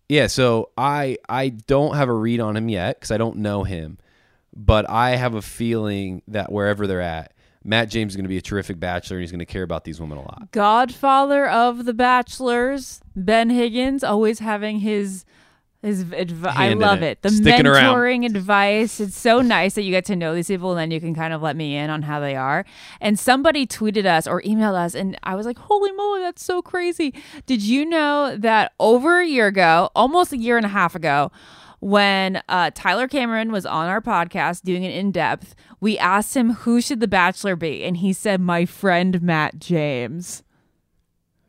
[0.08, 0.28] yeah.
[0.28, 3.98] So I I don't have a read on him yet because I don't know him,
[4.54, 7.33] but I have a feeling that wherever they're at,
[7.64, 9.84] Matt James is going to be a terrific bachelor and he's going to care about
[9.84, 10.48] these women a lot.
[10.52, 15.24] Godfather of the Bachelors, Ben Higgins, always having his
[15.84, 16.56] his advice.
[16.56, 17.18] I love it.
[17.18, 17.22] it.
[17.22, 17.94] The Sticking around.
[17.94, 19.00] mentoring advice.
[19.00, 21.34] It's so nice that you get to know these people and then you can kind
[21.34, 22.64] of let me in on how they are.
[23.02, 26.62] And somebody tweeted us or emailed us, and I was like, "Holy moly, that's so
[26.62, 27.12] crazy!"
[27.44, 31.30] Did you know that over a year ago, almost a year and a half ago?
[31.84, 36.54] When uh, Tyler Cameron was on our podcast doing an in depth, we asked him
[36.54, 40.42] who should the Bachelor be, and he said, "My friend Matt James."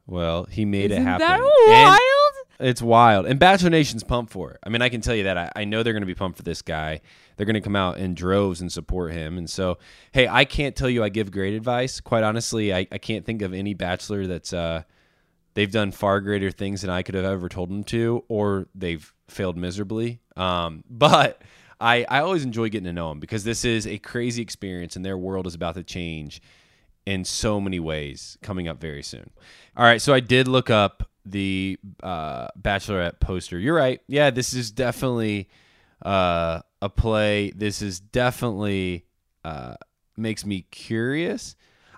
[0.06, 1.26] Well, he made Isn't it happen.
[1.26, 2.70] that And wild?
[2.70, 3.26] it's wild.
[3.28, 4.60] And Bachelor Nation's pumped for it.
[4.62, 5.38] I mean, I can tell you that.
[5.38, 7.00] I, I know they're going to be pumped for this guy.
[7.38, 9.38] They're going to come out in droves and support him.
[9.38, 9.78] And so,
[10.12, 12.02] hey, I can't tell you I give great advice.
[12.02, 14.84] Quite honestly, I, I can't think of any Bachelor that's uh,
[15.54, 19.12] they've done far greater things than I could have ever told them to, or they've
[19.28, 20.20] failed miserably.
[20.36, 21.42] Um, but
[21.80, 25.06] I, I always enjoy getting to know them because this is a crazy experience and
[25.06, 26.42] their world is about to change
[27.06, 29.30] in so many ways coming up very soon.
[29.78, 33.60] All right, so I did look up the uh, Bachelorette poster.
[33.60, 34.00] You're right.
[34.08, 35.50] Yeah, this is definitely
[36.04, 37.52] uh, a play.
[37.52, 39.06] This is definitely
[39.44, 39.76] uh,
[40.18, 41.56] makes me curious.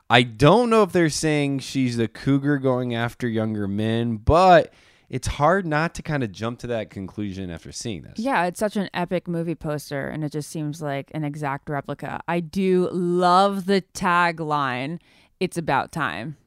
[0.09, 4.73] I don't know if they're saying she's the cougar going after younger men, but
[5.09, 8.19] it's hard not to kind of jump to that conclusion after seeing this.
[8.19, 12.19] Yeah, it's such an epic movie poster, and it just seems like an exact replica.
[12.27, 14.99] I do love the tagline.
[15.39, 16.37] It's about time.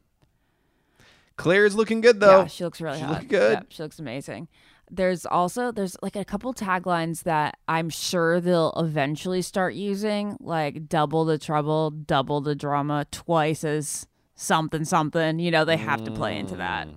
[1.36, 2.40] Clare is looking good though.
[2.40, 3.12] Yeah, she looks really She hot.
[3.14, 3.52] looks good.
[3.52, 4.48] Yep, she looks amazing.
[4.90, 10.88] There's also there's like a couple taglines that I'm sure they'll eventually start using, like
[10.88, 15.38] double the trouble, double the drama, twice as something something.
[15.38, 16.88] You know, they have to play into that.
[16.88, 16.94] Mm.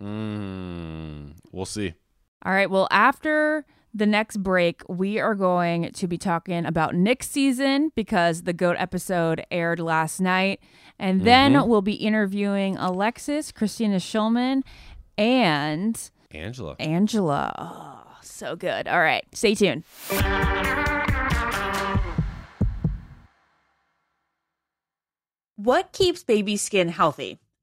[0.00, 1.94] Mm, we'll see.
[2.44, 2.70] All right.
[2.70, 8.42] Well, after the next break, we are going to be talking about Nick's season because
[8.42, 10.60] the GOAT episode aired last night.
[10.98, 14.62] And then we'll be interviewing Alexis, Kristina Schulman,
[15.18, 16.76] and Angela.
[16.78, 17.54] Angela.
[17.58, 18.86] Oh, so good.
[18.86, 19.24] All right.
[19.32, 19.84] Stay tuned.
[25.56, 27.38] What keeps baby skin healthy?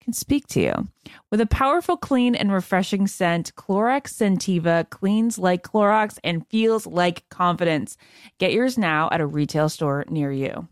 [0.00, 0.88] can speak to you.
[1.30, 7.28] With a powerful, clean, and refreshing scent, Clorox Scentiva cleans like Clorox and feels like
[7.28, 7.96] confidence.
[8.38, 10.68] Get yours now at a retail store near you.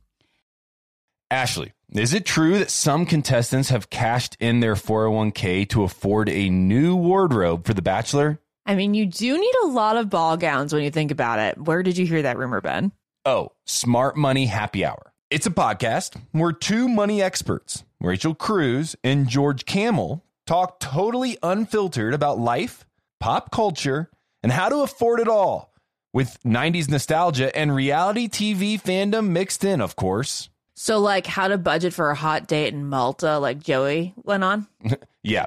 [1.31, 6.49] Ashley, is it true that some contestants have cashed in their 401k to afford a
[6.49, 8.41] new wardrobe for The Bachelor?
[8.65, 11.59] I mean, you do need a lot of ball gowns when you think about it.
[11.59, 12.93] Where did you hear that rumor, Ben?
[13.25, 15.13] Oh, Smart Money Happy Hour.
[15.31, 22.15] It's a podcast where two money experts, Rachel Cruz and George Kamel, talk totally unfiltered
[22.15, 22.87] about life,
[23.19, 24.11] pop culture,
[24.43, 25.75] and how to afford it all
[26.13, 30.49] with 90s nostalgia and reality TV fandom mixed in, of course.
[30.75, 34.67] So, like, how to budget for a hot date in Malta, like Joey went on?
[35.25, 35.47] Yeah.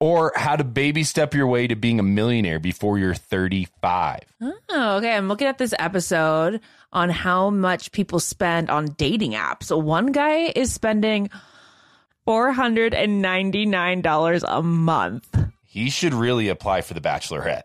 [0.00, 4.20] Or how to baby step your way to being a millionaire before you're 35.
[4.40, 5.14] Oh, okay.
[5.14, 6.60] I'm looking at this episode
[6.92, 9.64] on how much people spend on dating apps.
[9.64, 11.28] So one guy is spending
[12.26, 15.38] $499 a month.
[15.62, 17.62] He should really apply for the Bachelorette.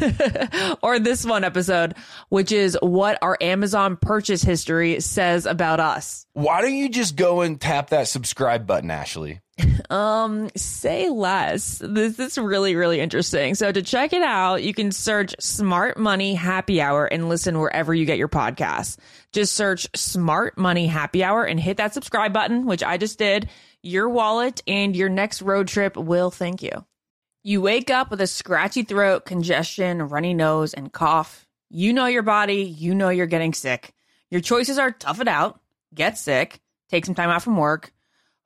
[0.82, 1.94] or this one episode,
[2.28, 6.26] which is what our Amazon purchase history says about us.
[6.32, 9.40] Why don't you just go and tap that subscribe button, Ashley?
[9.90, 11.82] Um, say less.
[11.84, 13.56] This is really, really interesting.
[13.56, 17.92] So to check it out, you can search Smart Money Happy Hour and listen wherever
[17.92, 18.98] you get your podcasts.
[19.32, 23.48] Just search Smart Money Happy Hour and hit that subscribe button, which I just did.
[23.82, 26.84] Your wallet and your next road trip will thank you.
[27.42, 31.46] You wake up with a scratchy throat, congestion, runny nose, and cough.
[31.70, 33.94] You know your body, you know you're getting sick.
[34.30, 35.60] Your choices are tough it out,
[35.94, 36.60] get sick,
[36.90, 37.94] take some time out from work,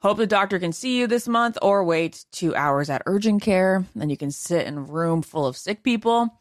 [0.00, 3.84] hope the doctor can see you this month, or wait two hours at urgent care.
[3.96, 6.40] Then you can sit in a room full of sick people,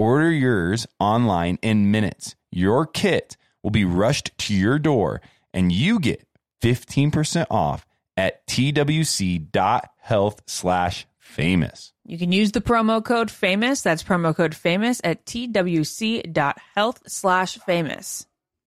[0.00, 2.34] Order yours online in minutes.
[2.50, 5.20] Your kit will be rushed to your door
[5.52, 6.26] and you get
[6.62, 7.84] 15% off
[8.16, 11.92] at twc.health slash famous.
[12.06, 13.82] You can use the promo code famous.
[13.82, 18.26] That's promo code famous at twc.health slash famous.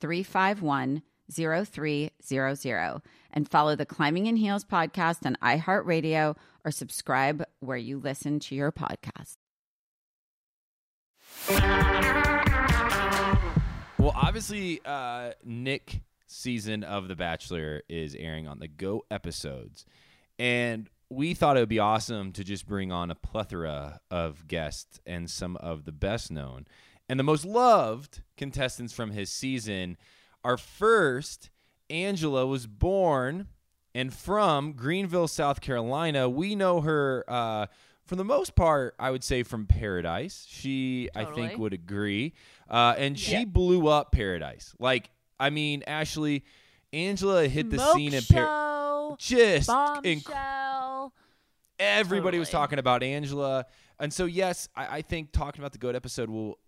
[0.00, 7.98] 351 0300 and follow the Climbing in Heels podcast on iHeartRadio or subscribe where you
[7.98, 9.36] listen to your podcast.
[13.98, 19.84] Well, obviously, uh, Nick season of The Bachelor is airing on the Go episodes,
[20.38, 25.00] and we thought it would be awesome to just bring on a plethora of guests
[25.04, 26.66] and some of the best known
[27.10, 29.96] and the most loved contestants from his season.
[30.44, 31.50] are first,
[31.90, 33.48] Angela, was born
[33.94, 36.28] and from Greenville, South Carolina.
[36.28, 37.24] We know her.
[37.26, 37.66] Uh,
[38.06, 40.46] for the most part, I would say from Paradise.
[40.48, 42.32] She, I think, would agree.
[42.68, 44.74] Uh, and she blew up Paradise.
[44.78, 46.44] Like, I mean, Ashley,
[46.92, 49.16] Angela hit the Smoke scene in Paradise.
[49.18, 51.12] Just inc- bombshell.
[51.80, 53.66] everybody was talking about Angela,
[53.98, 56.58] and so yes, I, I think talking about the goat episode will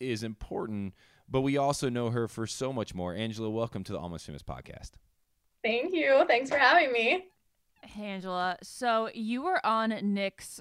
[0.00, 0.94] is important,
[1.28, 3.14] but we also know her for so much more.
[3.14, 4.92] Angela, welcome to the Almost Famous podcast.
[5.62, 6.24] Thank you.
[6.26, 7.26] Thanks for having me.
[7.82, 8.58] Hey, Angela.
[8.62, 10.60] So you were on Nick's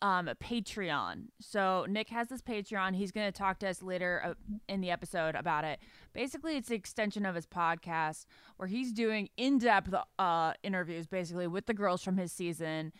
[0.00, 1.24] um, Patreon.
[1.40, 2.94] So Nick has this Patreon.
[2.94, 4.34] He's going to talk to us later uh,
[4.68, 5.80] in the episode about it.
[6.12, 8.26] Basically, it's an extension of his podcast
[8.56, 12.92] where he's doing in-depth uh, interviews, basically with the girls from his season,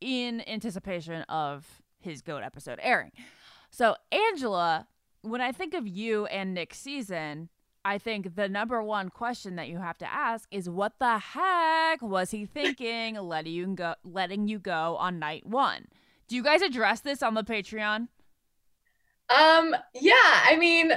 [0.00, 3.12] in anticipation of his goat episode airing.
[3.70, 4.86] So Angela,
[5.24, 7.48] when I think of you and Nick's season,
[7.84, 12.02] I think the number one question that you have to ask is what the heck
[12.02, 15.86] was he thinking letting you go letting you go on night one?
[16.28, 18.08] Do you guys address this on the Patreon?
[19.30, 20.12] Um, yeah,
[20.44, 20.92] I mean,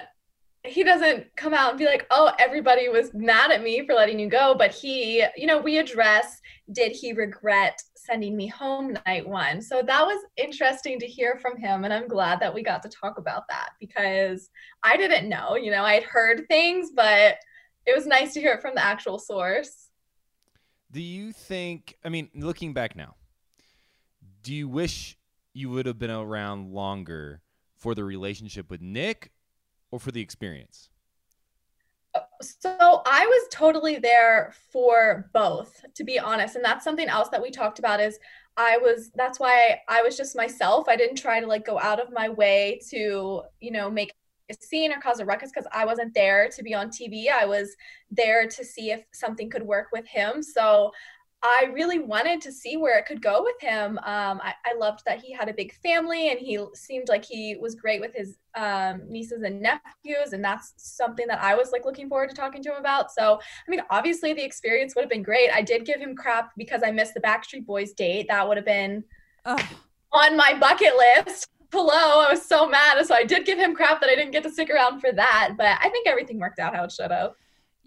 [0.70, 4.20] he doesn't come out and be like, "Oh, everybody was mad at me for letting
[4.20, 6.42] you go," but he, you know, we address
[6.72, 9.62] did he regret sending me home night 1.
[9.62, 12.90] So that was interesting to hear from him and I'm glad that we got to
[12.90, 14.50] talk about that because
[14.84, 17.38] I didn't know, you know, I'd heard things, but
[17.86, 19.90] it was nice to hear it from the actual source.
[20.92, 21.98] Do you think?
[22.04, 23.16] I mean, looking back now,
[24.42, 25.18] do you wish
[25.54, 27.42] you would have been around longer
[27.76, 29.32] for the relationship with Nick,
[29.92, 30.90] or for the experience?
[32.42, 36.56] So I was totally there for both, to be honest.
[36.56, 38.20] And that's something else that we talked about is
[38.56, 40.88] I was that's why I was just myself.
[40.90, 44.14] I didn't try to like go out of my way to, you know, make
[44.50, 47.30] a scene or cause a ruckus because I wasn't there to be on TV.
[47.30, 47.76] I was
[48.10, 50.42] there to see if something could work with him.
[50.42, 50.92] So
[51.44, 54.00] I really wanted to see where it could go with him.
[54.00, 57.56] Um, I, I loved that he had a big family and he seemed like he
[57.62, 60.34] was great with his um, nieces and nephews.
[60.34, 63.12] And that's something that I was like looking forward to talking to him about.
[63.12, 65.52] So, I mean, obviously the experience would have been great.
[65.54, 68.28] I did give him crap because I missed the Backstreet Boys date.
[68.30, 69.04] That would have been
[69.46, 69.62] Ugh.
[70.12, 71.48] on my bucket list.
[71.72, 73.06] hello, I was so mad.
[73.06, 75.54] So I did give him crap that I didn't get to stick around for that.
[75.56, 77.34] But I think everything worked out how it should have.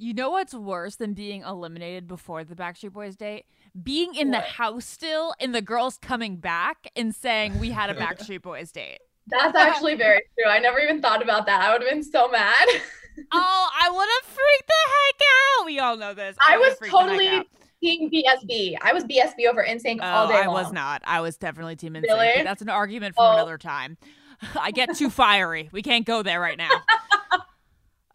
[0.00, 3.44] You know what's worse than being eliminated before the Backstreet Boys date?
[3.82, 7.94] Being in the house still and the girls coming back and saying we had a
[7.94, 9.00] Backstreet Boys date.
[9.26, 10.50] That's actually very true.
[10.50, 11.60] I never even thought about that.
[11.60, 12.66] I would have been so mad.
[13.32, 15.20] oh, I would have freaked the heck
[15.60, 15.66] out.
[15.66, 16.34] We all know this.
[16.48, 17.48] I would've was freaked the heck totally
[17.82, 18.78] team BSB.
[18.80, 20.54] I was BSB over NSYNC oh, all Oh, day I long.
[20.54, 21.02] was not.
[21.04, 22.04] I was definitely Team NSYNC.
[22.04, 22.42] Really?
[22.42, 23.32] That's an argument for Oh.
[23.32, 23.98] another time.
[24.58, 25.68] I get too fiery.
[25.72, 26.70] We can't go there right now.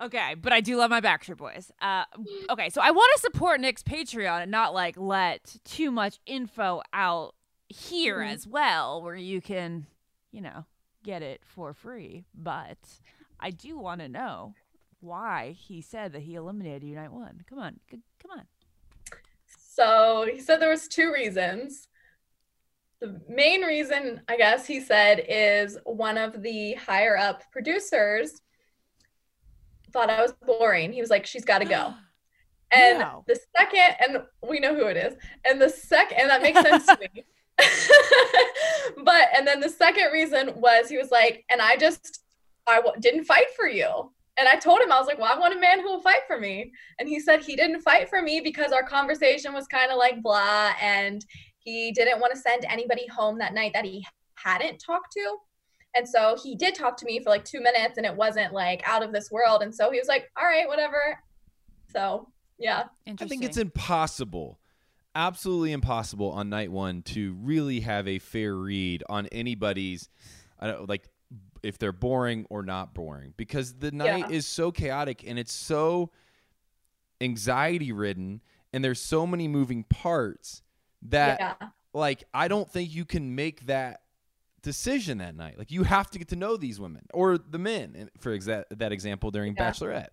[0.02, 1.72] Okay, but I do love my Backstreet Boys.
[1.82, 2.04] Uh,
[2.50, 6.82] okay, so I want to support Nick's Patreon and not like let too much info
[6.93, 7.36] out
[7.70, 8.32] here Mhm.
[8.34, 9.88] as well, where you can,
[10.32, 10.66] you know,
[11.04, 12.26] get it for free.
[12.34, 12.78] But
[13.39, 14.54] I do want to know
[15.00, 17.43] why he said that he eliminated Unite one.
[17.48, 18.48] Come on, c- come on.
[19.58, 21.88] So he said there was two reasons.
[23.02, 28.41] The main reason, I guess, he said is one of the higher up producers
[29.96, 30.91] thought I was boring.
[30.91, 31.93] He was like, "She's got to go."
[32.72, 33.24] And No.
[33.28, 35.14] the second, and we know who it is.
[35.48, 37.24] And the second, and that makes sense to me.
[39.04, 42.24] but and then the second reason was he was like, and I just
[42.68, 44.12] I w- didn't fight for you.
[44.38, 46.22] And I told him I was like, well, I want a man who will fight
[46.28, 46.72] for me.
[47.00, 50.22] And he said he didn't fight for me because our conversation was kind of like
[50.22, 51.24] blah, and
[51.60, 55.38] he didn't want to send anybody home that night that he hadn't talked to.
[55.96, 58.82] And so he did talk to me for like two minutes, and it wasn't like
[58.86, 59.62] out of this world.
[59.62, 61.20] And so he was like, all right, whatever.
[61.91, 62.28] So
[62.58, 62.86] yeah.
[63.08, 64.60] I think it's impossible,
[65.14, 70.10] absolutely impossible on night one to really have a fair read on anybody's,
[70.60, 71.08] I don't like
[71.64, 74.36] if they're boring or not boring because the night Yeah.
[74.36, 76.12] is so chaotic and it's so
[77.20, 78.41] anxiety ridden
[78.72, 80.62] and there's so many moving parts
[81.02, 81.70] that yeah.
[81.93, 84.02] like I don't think you can make that
[84.66, 85.57] decision that night.
[85.59, 88.91] Like you have to get to know these women or the men, for exa- that
[88.91, 89.72] example during Yeah.
[89.72, 90.07] Bachelorette.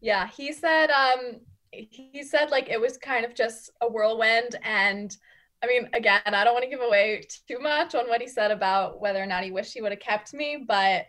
[0.00, 1.40] Yeah, he said um
[1.72, 5.16] he said like it was kind of just a whirlwind and
[5.62, 8.50] I mean again, I don't want to give away too much on what he said
[8.50, 11.06] about whether or not he wished he would have kept me, but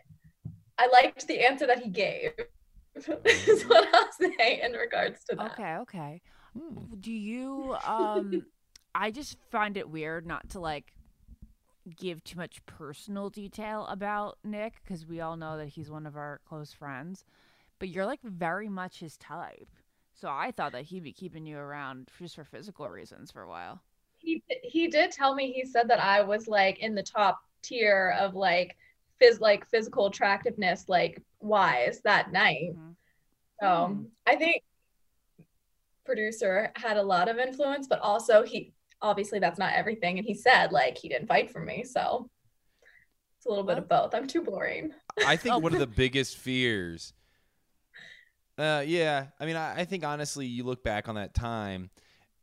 [0.78, 2.32] I liked the answer that he gave.
[2.96, 5.52] is what I'll say in regards to that.
[5.52, 6.22] Okay, okay.
[6.58, 6.94] Hmm.
[6.98, 8.44] Do you um
[8.94, 10.92] I just find it weird not to like
[11.96, 16.16] give too much personal detail about Nick because we all know that he's one of
[16.16, 17.24] our close friends,
[17.78, 19.68] but you're like very much his type.
[20.14, 23.48] So I thought that he'd be keeping you around just for physical reasons for a
[23.48, 23.82] while.
[24.18, 28.14] He he did tell me he said that I was like in the top tier
[28.18, 28.76] of like
[29.20, 32.72] phys like physical attractiveness like wise that night.
[32.74, 32.96] Mhm.
[33.60, 34.04] So Hmm.
[34.26, 34.62] I think
[36.04, 38.72] producer had a lot of influence, but also he
[39.02, 40.18] obviously that's not everything.
[40.18, 42.28] And he said like he didn't fight for me, so
[43.36, 44.14] it's a little bit of both.
[44.14, 44.90] I'm too boring.
[45.26, 45.58] I think Oh.
[45.58, 47.12] one of the biggest fears.
[48.58, 49.26] Uh, yeah.
[49.38, 51.90] I mean, I, I think honestly, you look back on that time,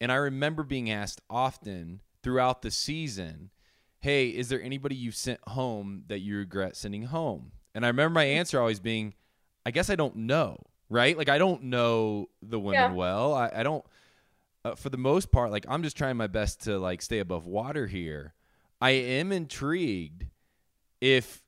[0.01, 3.51] and I remember being asked often throughout the season,
[3.99, 8.16] "Hey, is there anybody you've sent home that you regret sending home?" And I remember
[8.16, 9.14] my answer always being,
[9.66, 10.58] "I guess I don't know."
[10.89, 11.18] Right?
[11.18, 12.95] Like I don't know the women Yeah.
[12.97, 13.34] well.
[13.34, 13.86] I, I don't.
[14.68, 17.45] Uh, for the most part, like I'm just trying my best to like stay above
[17.45, 18.34] water here.
[18.82, 20.26] I am intrigued
[20.99, 21.41] if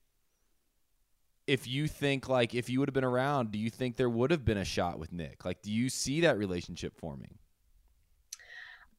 [1.45, 4.31] if you think like if you would have been around, do you think there would
[4.31, 5.43] have been a shot with Nick?
[5.43, 7.37] Like, do you see that relationship forming?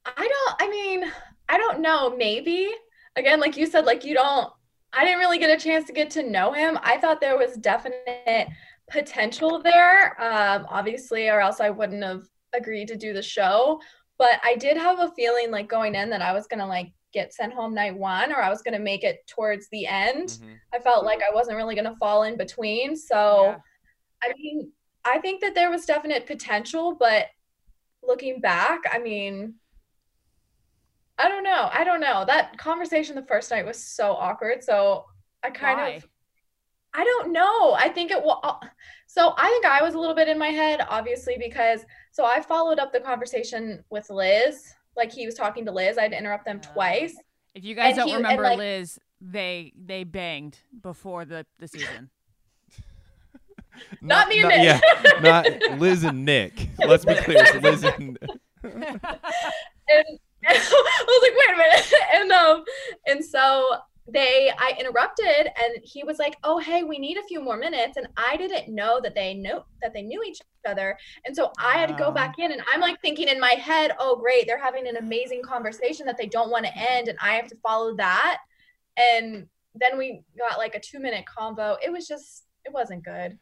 [0.05, 1.11] I don't I mean,
[1.49, 2.69] I don't know, maybe.
[3.17, 4.53] Again, like you said, like you don't
[4.93, 6.79] I didn't really get a chance to get to know him.
[6.83, 8.49] I thought there was definite
[8.91, 10.21] potential there.
[10.21, 13.81] Um, obviously, or else I wouldn't have agreed to do the show.
[14.21, 17.33] But I did have a feeling like going in that I was gonna like get
[17.33, 20.29] sent home night one or I was gonna make it towards the end.
[20.29, 20.53] Mm-hmm.
[20.75, 22.97] I felt like I wasn't really gonna fall in between.
[22.97, 23.59] So Yeah.
[24.23, 24.73] I mean,
[25.07, 27.29] I think that there was definite potential, but
[28.03, 29.55] looking back, I mean,
[31.17, 31.71] I don't know.
[31.73, 32.27] I don't know.
[32.27, 34.63] That conversation the first night was so awkward.
[34.63, 35.07] So
[35.43, 35.89] I kind Why?
[35.93, 36.07] of,
[36.95, 37.73] I don't know.
[37.75, 38.43] I think it will.
[39.07, 42.41] So I think I was a little bit in my head, obviously, because so I
[42.41, 44.73] followed up the conversation with Liz.
[44.97, 45.99] Like he was talking to Liz.
[45.99, 46.73] I had to interrupt them Oh.
[46.73, 47.15] twice.
[47.55, 51.69] If you guys And don't he- remember like- Liz, they they banged before the the
[51.69, 52.11] season.
[54.03, 54.63] Not me and Nick.
[54.63, 54.81] Yeah,
[55.23, 55.47] not
[55.79, 56.69] Liz and Nick.
[56.87, 57.39] Let's be clear.
[57.41, 58.19] It's Liz and
[58.63, 60.19] and, and
[60.49, 61.93] I was like, wait a minute.
[62.15, 62.65] And um,
[63.07, 63.65] and so
[64.09, 67.97] they I interrupted and he was like, Oh, hey, we need a few more minutes.
[67.97, 70.97] And I didn't know that they know that they knew each other.
[71.25, 73.93] And so I had to go back in and I'm like thinking in my head,
[73.99, 77.35] oh great, they're having an amazing conversation that they don't want to end, and I
[77.35, 78.39] have to follow that.
[78.97, 81.77] And then we got like a two minute combo.
[81.85, 83.39] It was just, it wasn't good.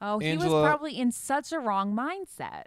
[0.00, 2.64] Oh, he Angela- was probably in such a wrong mindset.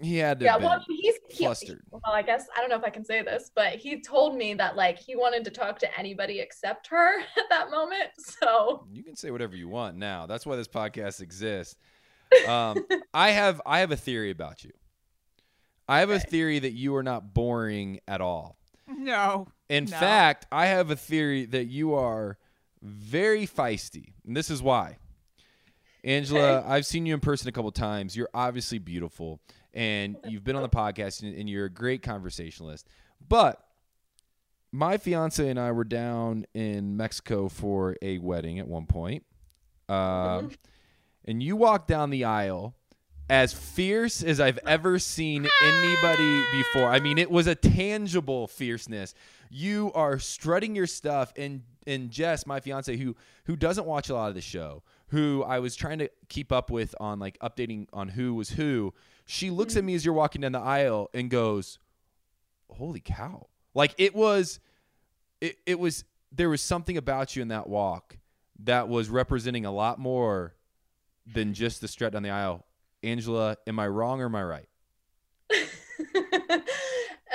[0.00, 1.82] He had to yeah, have well, been he's he, flustered.
[1.90, 4.52] well, I guess I don't know if I can say this, but he told me
[4.54, 8.10] that like he wanted to talk to anybody except her at that moment.
[8.18, 10.26] So You can say whatever you want now.
[10.26, 11.76] That's why this podcast exists.
[12.48, 12.84] Um,
[13.14, 14.72] I have I have a theory about you.
[15.88, 18.56] I have a theory that you are not boring at all.
[18.88, 19.46] No.
[19.68, 19.96] In No.
[19.96, 22.36] fact, I have a theory that you are
[22.82, 24.98] very feisty, and this is why.
[26.04, 28.16] Angela, I've seen you in person a couple times.
[28.16, 29.40] You're obviously beautiful,
[29.76, 32.88] and you've been on the podcast, and, and you're a great conversationalist.
[33.28, 33.62] But
[34.72, 39.24] my fiance and I were down in Mexico for a wedding at one point,
[39.88, 40.50] um,
[41.26, 42.74] and you walked down the aisle
[43.28, 46.88] as fierce as I've ever seen anybody before.
[46.88, 49.14] I mean, it was a tangible fierceness.
[49.50, 53.14] You are strutting your stuff, and and Jess, my fiance, who
[53.44, 56.70] who doesn't watch a lot of the show, who I was trying to keep up
[56.70, 58.94] with on like updating on who was who.
[59.26, 59.78] She looks mm.
[59.78, 61.78] at me as you're walking down the aisle and goes,
[62.70, 64.60] "Holy cow!" Like it was,
[65.40, 66.04] it it was.
[66.32, 68.18] There was something about you in that walk
[68.64, 70.54] that was representing a lot more
[71.26, 72.64] than just the strut down the aisle.
[73.02, 74.68] Angela, am I wrong or am I right?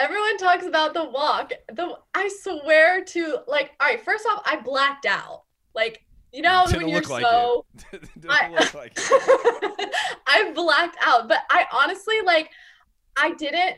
[0.02, 1.52] everyone talks about the walk.
[1.72, 5.44] The I swear to like, all right, first off, I blacked out.
[5.74, 6.04] Like,
[6.34, 7.66] you know, when you're like so
[8.30, 9.96] I- like it.
[10.28, 12.50] I blacked out, but I honestly like
[13.18, 13.78] I didn't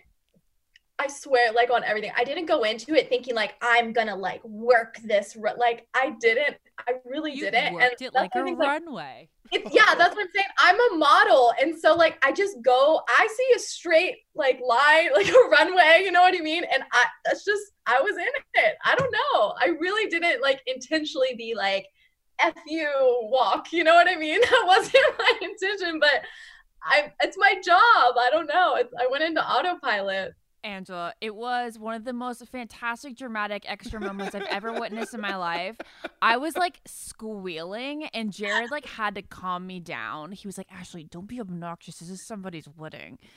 [0.99, 2.11] I swear like on everything.
[2.15, 5.87] I didn't go into it thinking like I'm going to like work this ru- like
[5.95, 8.67] I didn't I really You didn't worked it that's like why a I think, like,
[8.67, 9.29] runway.
[9.51, 10.47] it's yeah, that's what I'm saying.
[10.59, 13.01] I'm a model, and so like I just go.
[13.07, 16.01] I see a straight like line, like a runway.
[16.03, 16.63] You know what I mean?
[16.71, 18.75] And I that's just I was in it.
[18.85, 19.53] I don't know.
[19.59, 21.85] I really didn't like intentionally be like
[22.39, 22.89] f you
[23.23, 23.71] walk.
[23.73, 24.39] You know what I mean?
[24.49, 26.21] That wasn't my intention, but
[26.83, 28.15] I it's my job.
[28.19, 28.75] I don't know.
[28.75, 30.33] It's, I went into autopilot.
[30.65, 35.19] Angela, it was one of the most fantastic, dramatic, extra moments I've ever witnessed in
[35.19, 35.75] my life.
[36.21, 40.31] I was like squealing, and Jared like had to calm me down.
[40.31, 41.97] He was like, "Ashley, don't be obnoxious.
[41.97, 43.17] This is somebody's wedding."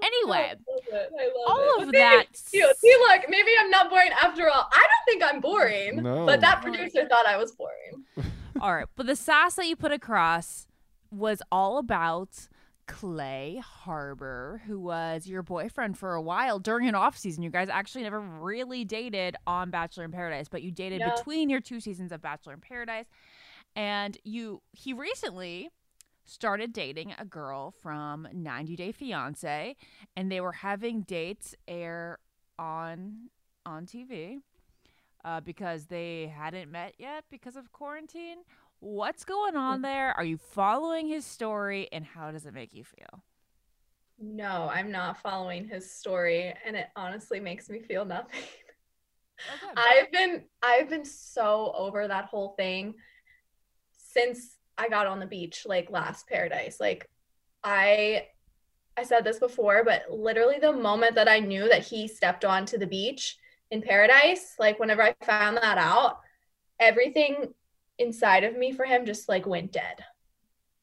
[0.00, 1.10] Anyway, I love it.
[1.18, 1.82] I love all it.
[1.82, 2.24] of But that.
[2.32, 4.68] See, see, look, maybe I'm not boring after all.
[4.72, 6.24] I don't think I'm boring, No.
[6.24, 8.04] but that producer thought I was boring.
[8.60, 10.66] All right, but the sass that you put across
[11.10, 12.48] was all about
[12.86, 17.42] Clay Harbor, who was your boyfriend for a while during an off season.
[17.42, 21.60] You guys actually never really dated on Bachelor in Paradise, but you dated between your
[21.60, 23.06] two seasons of Bachelor in Paradise.
[23.76, 25.70] And you he recently
[26.24, 29.76] started dating a girl from 90 Day Fiance
[30.16, 32.18] and they were having dates air
[32.58, 33.30] on
[33.64, 34.40] on TV
[35.24, 38.38] uh, because they hadn't met yet because of quarantine.
[38.80, 40.12] What's going on there?
[40.16, 43.24] Are you following his story and how does it make you feel?
[44.20, 48.40] No, I'm not following his story, and it honestly makes me feel nothing.
[49.76, 52.94] I've been I've been so over that whole thing
[53.96, 56.78] since I got on the beach like last paradise.
[56.80, 57.08] Like
[57.62, 58.26] I
[58.96, 62.78] I said this before, but literally the moment that I knew that he stepped onto
[62.78, 63.38] the beach
[63.70, 66.20] in paradise, like whenever I found that out,
[66.80, 67.52] everything
[67.98, 70.04] inside of me for him just like went dead.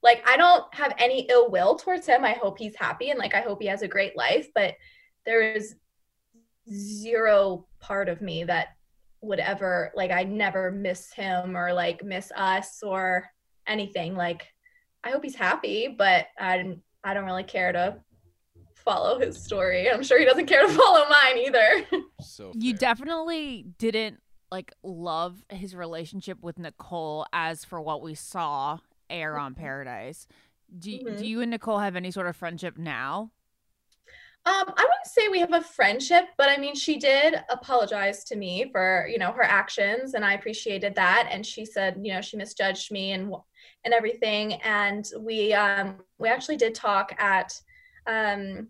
[0.04, 2.24] Like I don't have any ill will towards him.
[2.24, 4.76] I hope he's happy and like I hope he has a great life, but
[5.26, 5.76] there is
[6.72, 8.70] zero part of me that
[9.22, 13.28] would ever like I never miss him or like miss us or
[13.68, 14.16] anything.
[14.16, 14.48] Like
[15.04, 17.98] I hope he's happy, but I I don't really care to
[18.86, 19.90] follow his story.
[19.90, 21.86] I'm sure he doesn't care to follow mine either.
[22.22, 24.22] So You definitely didn't
[24.52, 28.78] like love his relationship with Nicole as for what we saw
[29.10, 30.28] air on Paradise.
[30.80, 31.18] Do, Mhm.
[31.18, 33.32] do you and Nicole have any sort of friendship now?
[34.48, 38.36] Um, I wouldn't say we have a friendship, but I mean, she did apologize to
[38.36, 41.28] me for you know her actions, and I appreciated that.
[41.32, 43.34] And she said, you know, she misjudged me and
[43.86, 44.54] and everything.
[44.62, 47.60] And we um we actually did talk at
[48.06, 48.68] um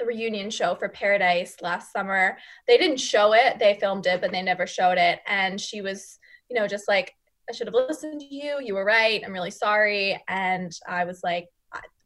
[0.00, 2.36] the reunion show for Paradise last summer.
[2.66, 5.20] They didn't show it; they filmed it, but they never showed it.
[5.26, 7.14] And she was, you know, just like,
[7.48, 8.58] I should have listened to you.
[8.60, 9.22] You were right.
[9.24, 10.20] I'm really sorry.
[10.28, 11.46] And I was like,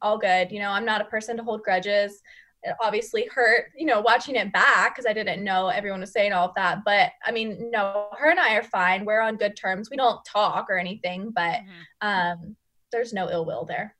[0.03, 0.53] all good.
[0.53, 2.20] You know, I'm not a person to hold grudges
[2.64, 6.32] it obviously hurt, you know, watching it back because I didn't know everyone was saying
[6.32, 6.84] all of that.
[6.84, 9.05] But I mean, no, her and I are fine.
[9.05, 9.90] We're on good terms.
[9.90, 11.61] We don't talk or anything, but
[12.01, 12.57] um,
[12.90, 13.95] there's no ill will there.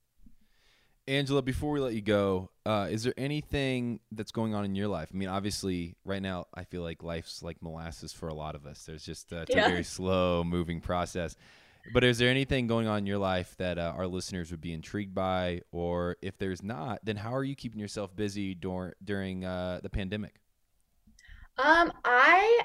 [1.07, 4.89] Angela, before we let you go, uh, is there anything that's going on in your
[4.89, 5.11] life?
[5.13, 8.65] I mean, obviously, right now, I feel like life's like molasses for a lot of
[8.65, 8.85] us.
[8.87, 9.67] There's just uh, it's Yeah.
[9.67, 11.37] a very slow moving process.
[11.93, 14.73] But is there anything going on in your life that uh, our listeners would be
[14.73, 19.45] intrigued by, or if there's not, then how are you keeping yourself busy dur- during
[19.45, 20.41] uh, the pandemic?
[21.59, 22.61] Um, I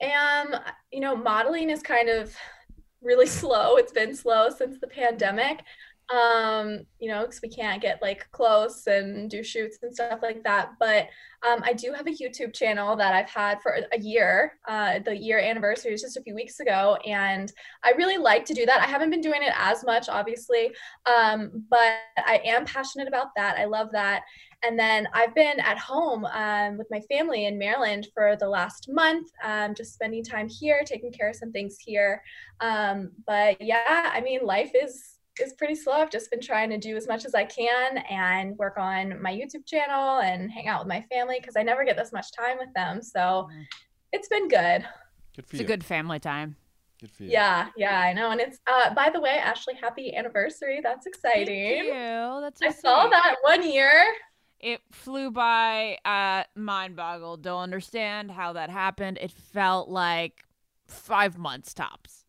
[0.00, 0.54] am,
[0.92, 2.34] you know, modeling is kind of
[3.00, 3.76] really slow.
[3.76, 5.60] It's been slow since the pandemic.
[6.10, 10.42] Um, you know, because we can't get like close and do shoots and stuff like
[10.44, 10.70] that.
[10.80, 11.08] But
[11.46, 14.58] um, I do have a YouTube channel that I've had for a year.
[14.66, 17.52] Uh, the year anniversary was just a few weeks ago, and
[17.84, 18.80] I really like to do that.
[18.80, 20.72] I haven't been doing it as much, obviously,
[21.06, 23.58] um, but I am passionate about that.
[23.58, 24.22] I love that.
[24.64, 28.88] And then I've been at home um, with my family in Maryland for the last
[28.90, 32.22] month, um, just spending time here, taking care of some things here.
[32.60, 35.94] Um, but yeah, I mean, life is is pretty slow.
[35.94, 39.32] I've just been trying to do as much as I can and work on my
[39.32, 42.58] YouTube channel and hang out with my family because I never get this much time
[42.58, 43.02] with them.
[43.02, 43.48] So
[44.12, 44.86] it's been good.
[45.36, 46.56] Good for It's a good family time.
[47.00, 47.30] Good for you.
[47.30, 48.30] Yeah, yeah, I know.
[48.30, 50.80] And it's uh by the way, Ashley, happy anniversary.
[50.82, 51.84] That's exciting.
[51.84, 52.40] Thank you.
[52.40, 53.92] That's so I saw that one year.
[54.60, 57.42] It flew by, uh, mind boggled.
[57.42, 59.18] Don't understand how that happened.
[59.20, 60.42] It felt like
[60.88, 62.24] five months tops.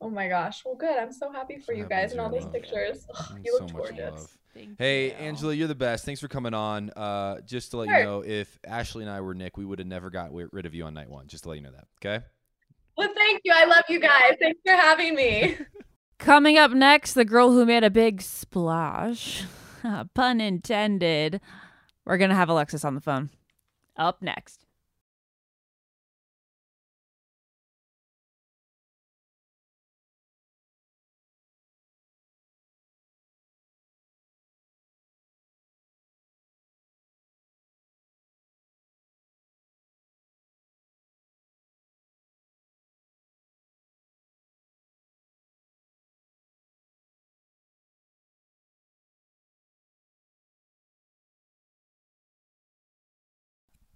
[0.00, 0.62] Oh my gosh.
[0.64, 0.96] Well, good.
[0.98, 2.52] I'm so happy for So you happy guys and all hear those love.
[2.52, 3.06] pictures.
[3.18, 4.20] Ugh, you so look much gorgeous.
[4.20, 4.38] love.
[4.54, 5.12] Thank Hey, you.
[5.12, 6.04] Angela, you're the best.
[6.04, 6.90] Thanks for coming on.
[6.90, 9.88] Uh, just to let you know, if Ashley and I were Nick, we would have
[9.88, 11.26] never got rid of you on night one.
[11.26, 11.86] Just to let you know that.
[12.04, 12.24] Okay.
[12.96, 13.52] Well, thank you.
[13.54, 14.34] I love you guys.
[14.40, 15.56] Thanks for having me.
[16.18, 19.44] Coming up next, the girl who made a big splash.
[20.14, 21.40] Pun intended.
[22.06, 23.30] We're going to have Alexis on the phone.
[23.96, 24.65] Up next.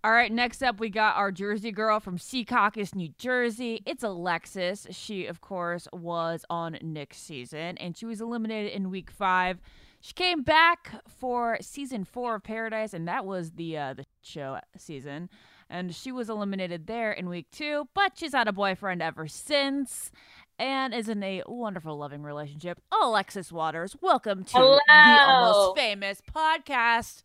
[0.03, 3.83] All right, next up, we got our Jersey girl from Secaucus, New Jersey.
[3.85, 4.87] It's Alexis.
[4.93, 9.61] She, of course, was on Nick's season, and she was eliminated in week five.
[10.01, 14.59] She came back for season four of Paradise, and that was the uh, the show
[14.79, 15.29] season.
[15.69, 20.11] And she was eliminated there in week two, but she's had a boyfriend ever since,
[20.59, 22.81] and is in a wonderful, loving relationship.
[23.03, 25.43] Alexis Waters, welcome to the Hello.
[25.43, 27.23] Almost Famous podcast.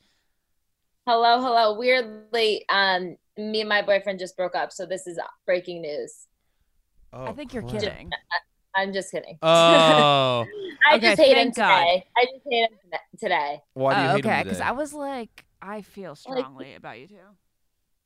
[1.08, 1.78] Hello, hello.
[1.78, 6.28] Weirdly, um, me and my boyfriend just broke up, so this is breaking news.
[7.14, 7.82] Oh, I think you're crap.
[7.82, 8.12] kidding.
[8.76, 9.38] I'm just kidding.
[9.42, 10.46] Oh,
[10.90, 11.80] I Okay, just hate him thank God.
[11.80, 12.04] today.
[12.18, 13.62] I just hate him today.
[13.74, 14.62] why do you Oh, hate okay, him because?
[14.62, 17.16] I was like, I feel strongly about you too.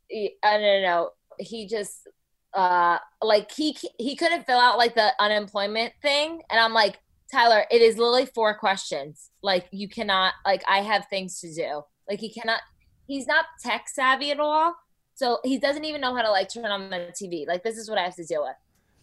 [0.08, 1.12] He, I don't know.
[1.40, 2.08] He just
[2.54, 7.00] uh like he he couldn't fill out like the unemployment thing, and I'm like,
[7.32, 9.30] Tyler, it is literally four questions.
[9.42, 11.82] Like you cannot like I have things to do.
[12.10, 12.62] Like he cannot.
[13.10, 14.76] He's not tech savvy at all.
[15.16, 17.46] So he doesn't even know how to like turn on the TV.
[17.48, 18.56] Like this is what I have to deal with.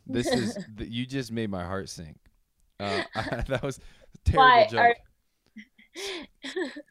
[0.07, 2.17] this is you just made my heart sink.
[2.79, 3.03] Uh,
[3.49, 4.81] that was a terrible Why joke.
[4.81, 4.97] are-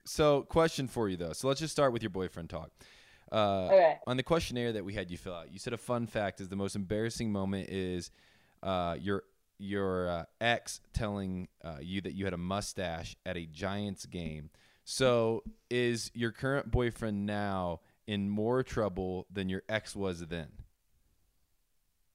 [0.06, 1.34] So, question for you though.
[1.34, 2.72] So let's just start with your boyfriend talk.
[3.32, 3.96] Uh, okay.
[4.06, 6.50] on the questionnaire that we had you fill out, you said a fun fact is
[6.50, 8.12] the most embarrassing moment is
[8.62, 9.24] uh, your
[9.58, 14.50] your uh, ex telling uh, you that you had a mustache at a Giants game.
[14.86, 20.48] So, is your current boyfriend now in more trouble than your ex was then?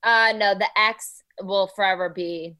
[0.02, 2.56] Uh no, the ex will forever be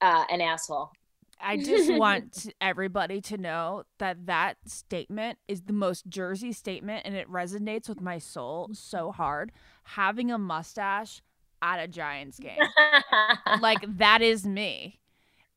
[0.00, 0.90] uh an asshole.
[1.38, 7.14] I just want everybody to know that that statement is the most Jersey statement and
[7.14, 9.52] it resonates with my soul so hard.
[9.82, 11.20] Having a mustache
[11.60, 12.58] at a Giants game.
[13.60, 15.00] like, that is me.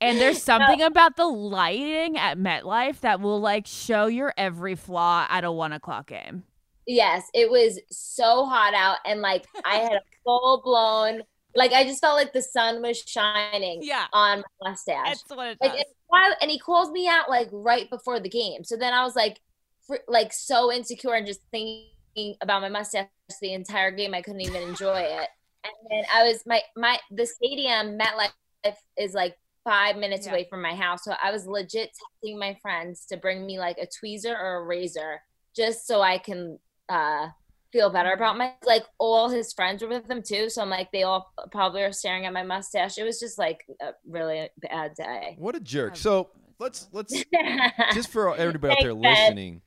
[0.01, 5.25] And there's something about the lighting at MetLife that will like show your every flaw
[5.29, 6.43] at a one o'clock game.
[6.87, 11.21] yes, it was so hot out and like I had a full blown
[11.55, 14.05] like I just felt like the sun was shining Yeah.
[14.11, 15.05] on my mustache.
[15.07, 15.77] That's what it Like does.
[15.79, 18.63] and, while- and he calls me out like right before the game.
[18.65, 19.39] So then I was like
[19.87, 23.07] fr- like so insecure and just thinking about my mustache
[23.41, 24.13] the entire game.
[24.13, 25.29] I couldn't even enjoy it.
[25.65, 29.35] And then I was my my the stadium MetLife is like
[29.65, 30.31] five minutes Yeah.
[30.33, 31.03] away from my house.
[31.03, 34.63] So I was legit texting my friends to bring me like a tweezer or a
[34.63, 35.21] razor
[35.55, 37.27] just so I can uh
[37.73, 40.49] feel better about my like all his friends were with him too.
[40.49, 42.97] So I'm like they all probably are staring at my mustache.
[42.97, 45.35] It was just like a really bad day.
[45.37, 45.97] What a jerk.
[45.97, 47.13] So, let's let's
[47.93, 49.61] just for everybody out there listening,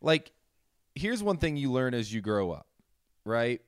[0.00, 0.30] like,
[0.94, 2.66] here's one thing you learn as you grow up,
[3.24, 3.60] right?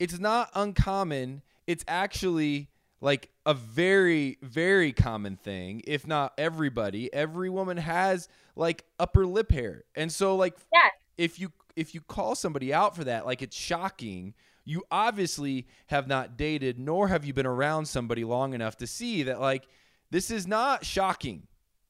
[0.00, 1.42] It's not uncommon.
[1.68, 2.68] It's actually
[3.00, 5.82] like a very, very common thing.
[5.86, 10.88] If not everybody, every woman has like upper lip hair, and so like, Yeah.
[11.16, 14.34] if you if you call somebody out for that, like it's shocking.
[14.64, 19.22] You obviously have not dated, nor have you been around somebody long enough to see
[19.22, 19.66] that like
[20.10, 21.46] this is not shocking.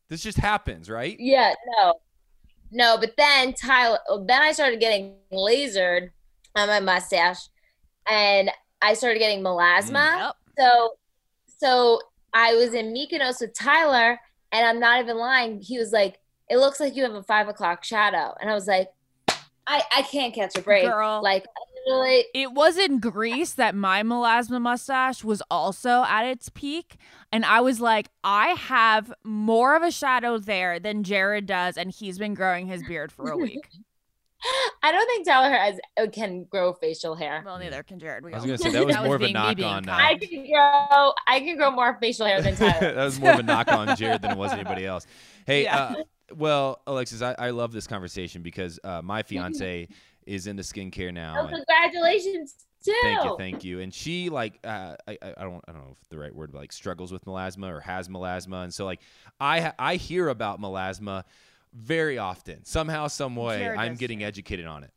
[0.09, 1.17] This just happens, right?
[1.19, 1.95] Yeah, no.
[2.71, 6.11] No, but then Tyler then I started getting lasered
[6.55, 7.49] on my mustache
[8.09, 8.51] and
[8.83, 9.91] I started getting melasma.
[9.91, 10.37] Mm, yep.
[10.59, 10.97] So
[11.47, 12.01] so
[12.35, 14.19] I was in Mykonos with Tyler
[14.53, 15.61] and I'm not even lying.
[15.61, 18.35] He was like, It looks like you have a five o'clock shadow.
[18.41, 18.89] And I was like,
[19.67, 20.85] I, I can't catch a break.
[20.85, 21.21] Girl.
[21.23, 21.45] Like
[21.87, 26.97] literally It was in Greece that my melasma mustache was also at its peak.
[27.31, 31.77] And I was like, I have more of a shadow there than Jared does.
[31.77, 33.69] And he's been growing his beard for a week.
[34.83, 37.43] I don't think Tyler has uh, can grow facial hair.
[37.45, 38.25] well, neither can Jared.
[38.25, 39.85] We I was gonna say that was That more of a knock on.
[39.85, 39.91] kind.
[39.91, 42.95] I can grow I can grow more facial hair than Tyler.
[42.95, 45.07] that was more of a knock on Jared than it was anybody else.
[45.47, 45.77] Hey, Yeah.
[45.77, 45.95] uh,
[46.37, 49.89] well, Alexis, I, I love this conversation because uh, my fiance
[50.27, 51.35] is into skincare now.
[51.39, 52.95] oh, and- congratulations too.
[53.03, 53.81] Thank you, thank you.
[53.81, 56.53] And she like uh, I I I don't I don't know if the right word
[56.53, 59.01] but like struggles with melasma or has melasma, and so like
[59.41, 61.25] I I hear about melasma
[61.75, 62.65] very often.
[62.65, 64.25] Somehow, some way, Jared I'm getting too.
[64.27, 64.91] educated on it.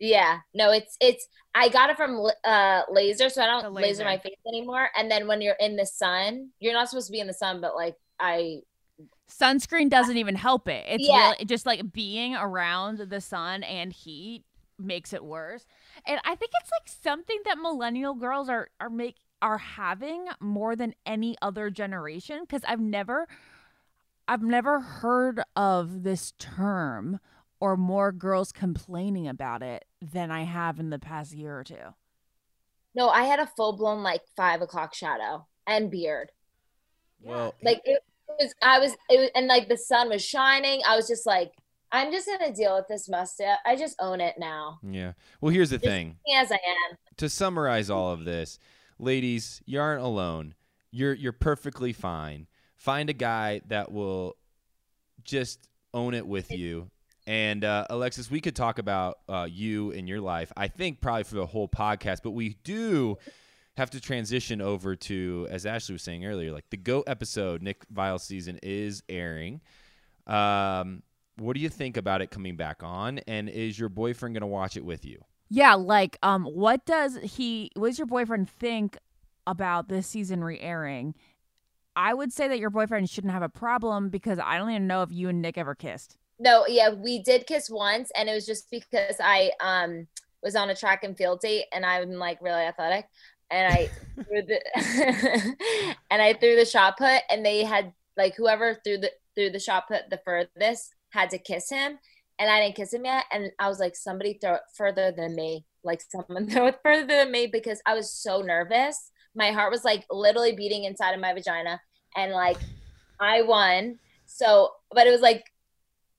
[0.00, 1.26] Yeah, no, it's it's.
[1.54, 3.88] I got it from uh laser, so I don't laser.
[3.88, 4.04] laser.
[4.04, 4.88] my face anymore.
[4.96, 7.60] And then when you're in the sun, you're not supposed to be in the sun,
[7.60, 8.60] but like I,
[9.30, 10.84] Sunscreen doesn't even help it.
[10.88, 11.30] It's Yeah.
[11.32, 14.44] really just like being around the sun and heat
[14.78, 15.66] makes it worse.
[16.06, 20.74] And I think it's like something that millennial girls are are make are having more
[20.76, 23.26] than any other generation because I've never
[24.28, 27.18] I've never heard of this term
[27.60, 31.94] or more girls complaining about it than I have in the past year or two.
[32.94, 36.30] no, I had a full blown like five o'clock shadow and beard.
[37.22, 38.02] Well, Like it
[38.38, 40.82] was, I was, it was, and like the sun was shining.
[40.86, 41.52] I was just like,
[41.90, 43.58] I'm just gonna deal with this mustache.
[43.64, 45.12] I just own it now, yeah.
[45.40, 46.16] Well, here's the thing.
[46.36, 46.98] as I am.
[47.16, 48.58] to summarize all of this,
[48.98, 50.54] ladies, you aren't alone.
[50.90, 52.46] You're you're perfectly fine.
[52.78, 54.36] Find a guy that will
[55.24, 56.90] just own it with you.
[57.26, 60.50] And uh, Alexis, we could talk about uh, you and your life.
[60.56, 63.18] I think probably for the whole podcast, but we do
[63.76, 67.62] have to transition over to, as Ashley was saying earlier, like the Goat episode.
[67.62, 69.60] Nick Viall season is airing.
[70.26, 71.02] Um,
[71.36, 73.18] what do you think about it coming back on?
[73.28, 75.22] And is your boyfriend going to watch it with you?
[75.50, 78.98] Yeah, like um what does he what does your boyfriend think
[79.46, 81.14] about this season re-airing?
[81.98, 85.02] I would say that your boyfriend shouldn't have a problem because I don't even know
[85.02, 86.16] if you and Nick ever kissed.
[86.38, 90.06] No, yeah, we did kiss once, and it was just because I um
[90.40, 93.06] was on a track and field date, and I'm like really athletic,
[93.50, 94.60] and I threw the
[96.12, 99.58] and I threw the shot put, and they had like whoever threw the threw the
[99.58, 101.98] shot put the furthest had to kiss him,
[102.38, 105.34] and I didn't kiss him yet, and I was like, somebody throw it further than
[105.34, 109.10] me, like someone throw it further than me because I was so nervous.
[109.34, 111.80] My heart was like literally beating inside of my vagina,
[112.16, 112.58] and like
[113.20, 113.98] I won.
[114.26, 115.44] So, but it was like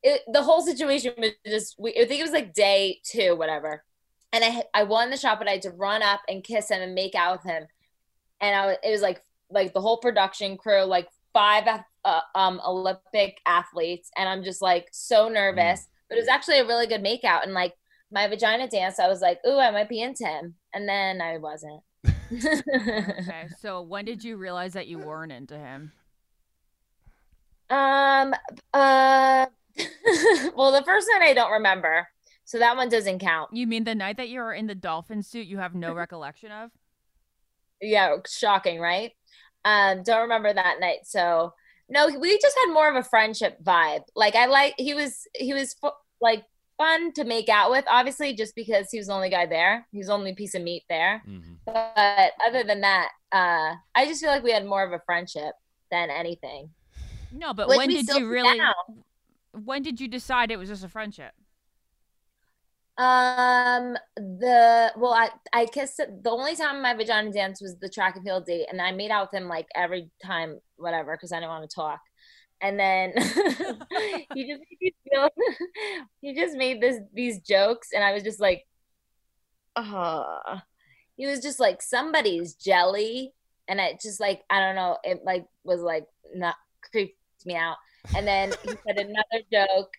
[0.03, 3.83] it, the whole situation was just we, I think it was like day two, whatever.
[4.31, 6.81] And I I won the shot, but I had to run up and kiss him
[6.81, 7.67] and make out with him.
[8.41, 11.67] And I was, it was like like the whole production crew, like five
[12.05, 15.87] uh, um Olympic athletes, and I'm just like so nervous.
[16.07, 17.73] But it was actually a really good make out, and like
[18.11, 21.37] my vagina dance, I was like, ooh, I might be into him, and then I
[21.37, 21.81] wasn't.
[22.31, 23.47] Okay.
[23.59, 25.91] so when did you realize that you weren't into him?
[27.69, 28.33] Um.
[28.73, 29.45] Uh.
[30.55, 32.07] well, the first one I don't remember,
[32.45, 33.51] so that one doesn't count.
[33.53, 36.51] You mean the night that you were in the dolphin suit you have no recollection
[36.51, 36.71] of?
[37.81, 39.11] Yeah, shocking, right?
[39.63, 40.99] Um, don't remember that night.
[41.05, 41.53] So
[41.89, 44.01] no, we just had more of a friendship vibe.
[44.15, 45.89] Like I like he was he was fu-
[46.21, 46.43] like
[46.79, 49.85] fun to make out with, obviously, just because he was the only guy there.
[49.91, 51.21] He was the only piece of meat there.
[51.27, 51.53] Mm-hmm.
[51.73, 55.53] But other than that, uh, I just feel like we had more of a friendship
[55.91, 56.69] than anything.
[57.31, 58.73] No, but Which when did you really now.
[59.51, 61.33] when did you decide it was just a friendship?
[62.97, 65.97] Um, the well, I I kissed.
[65.97, 69.09] The only time my vagina danced was the track and field date, and I made
[69.09, 72.01] out with him like every time, whatever, because I didn't want to talk.
[72.61, 73.13] And then
[74.33, 75.29] he just made feel,
[76.21, 78.65] he just made this these jokes, and I was just like,
[79.77, 80.59] uh
[81.19, 83.33] he was just like somebody's jelly,
[83.67, 87.75] and I just like I don't know, it like was like not creep me out.
[88.15, 89.91] And then he said another joke,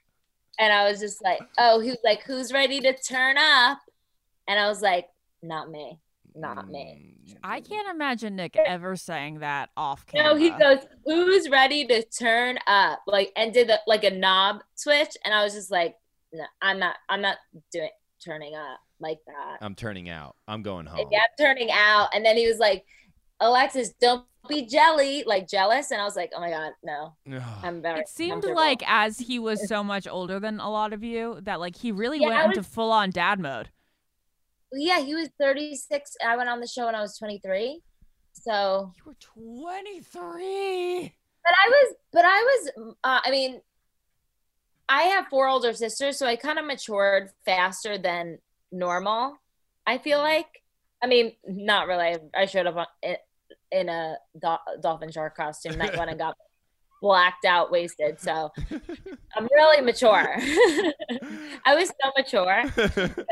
[0.58, 3.80] and I was just like, "Oh, he was like, who's ready to turn up?"
[4.48, 5.08] And I was like,
[5.42, 6.00] "Not me,
[6.34, 10.32] not me." Mm, I can't imagine Nick ever saying that off camera.
[10.32, 14.62] No, he goes, "Who's ready to turn up?" Like, and did the, like a knob
[14.74, 15.96] switch, and I was just like,
[16.32, 16.96] "No, I'm not.
[17.10, 17.36] I'm not
[17.70, 17.90] doing
[18.24, 20.36] turning up like that." I'm turning out.
[20.48, 21.08] I'm going home.
[21.10, 22.84] Yeah, I'm turning out, and then he was like,
[23.40, 27.16] "Alexis, don't be jelly, like jealous," and I was like, "Oh my god, no,
[27.62, 31.02] I'm very." It seemed like as he was so much older than a lot of
[31.04, 33.70] you that like he really Yeah, went I into full on dad mode.
[34.72, 36.16] yeah, he was 36.
[36.24, 37.80] I went on the show when I was 23,
[38.32, 41.14] so You were 23.
[41.44, 43.60] but I was, but I was, uh, I mean,
[44.88, 48.38] I have four older sisters, so I kind of matured faster than
[48.72, 49.36] normal.
[49.86, 50.46] I feel like,
[51.02, 52.16] I mean, not really.
[52.34, 52.86] I showed up on,
[53.72, 56.36] in, a do- dolphin shark costume night one and got
[57.02, 58.20] blacked out, wasted.
[58.20, 58.50] So
[59.36, 60.36] I'm really mature.
[61.64, 63.26] I was so mature, but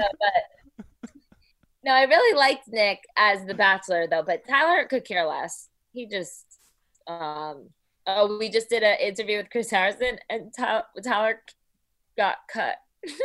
[1.84, 4.22] no, I really liked Nick as the Bachelor though.
[4.22, 5.68] But Tyler could care less.
[5.92, 6.48] He just
[7.08, 7.70] um
[8.06, 11.40] oh we just did an interview with chris harrison and tyler
[12.16, 12.76] got cut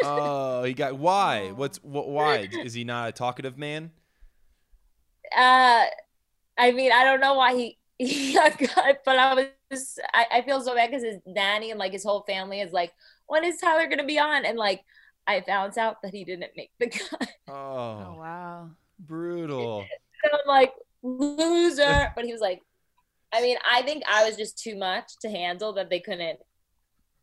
[0.03, 1.51] oh, he got why?
[1.55, 2.09] What's what?
[2.09, 3.91] Why is he not a talkative man?
[5.35, 5.85] uh
[6.59, 9.33] i mean i don't know why he he got cut but i
[9.71, 12.71] was i, I feel so bad because his nanny and like his whole family is
[12.71, 12.93] like
[13.25, 14.83] when is tyler gonna be on and like
[15.25, 18.69] i found out that he didn't make the cut Oh, Oh, wow.
[18.99, 19.85] brutal.
[20.23, 22.61] so i'm like loser but he was like
[23.31, 26.39] i mean i think i was just too much to handle that they couldn't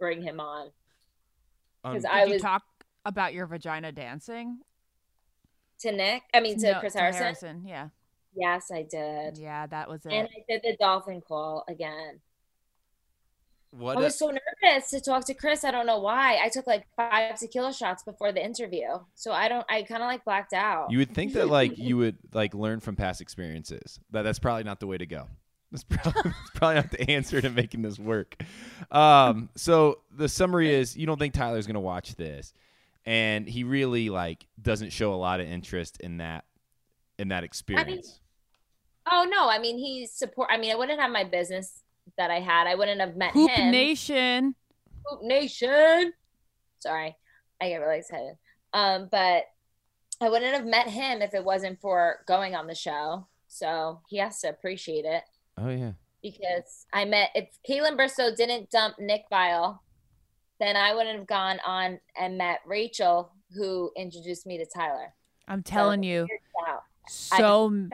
[0.01, 0.71] bring him on
[1.85, 2.63] Um, because Did i you was talk
[3.05, 4.59] about your vagina dancing?
[5.81, 7.89] to nick i mean to No, chris to harrison Yeah.
[8.37, 10.13] yes i did Yeah, that was it.
[10.13, 12.21] And I did the dolphin call again.
[13.71, 13.97] what?
[13.97, 15.63] I a- was so nervous to talk to Chris.
[15.65, 16.39] I don't know why.
[16.43, 18.89] I took like five tequila shots before the interview.
[19.15, 20.91] So I don't, I kind of like blacked out.
[20.91, 24.65] you would think that like you would like learn from past experiences, but that's probably
[24.65, 25.29] not the way to go.
[25.71, 28.43] That's probably, that's probably not the answer to making this work.
[28.91, 32.53] Um, so the summary is you don't think Tyler's gonna watch this,
[33.07, 36.45] and he really like doesn't show a lot of interest in that
[37.19, 38.19] in that experience.
[39.11, 39.49] oh no.
[39.49, 40.49] I mean, he's support.
[40.51, 41.81] I mean, I wouldn't have my business
[42.17, 42.67] that I had.
[42.67, 43.71] I wouldn't have met Hoop him.
[43.71, 44.55] Nation.
[45.07, 46.13] Hoop Nation.
[46.81, 47.17] Sorry.
[47.61, 48.37] I get really excited.
[48.73, 49.45] Um, but
[50.21, 53.27] I wouldn't have met him if it wasn't for going on the show.
[53.49, 55.23] So he has to appreciate it.
[55.59, 55.93] Oh yeah.
[56.23, 59.79] because I met if Kaitlyn Bristowe didn't dump Nick Viall,
[60.59, 65.13] then I wouldn't have gone on and met Rachel, who introduced me to Tyler.
[65.49, 66.81] I'm telling you, Wow.
[67.09, 67.91] so Found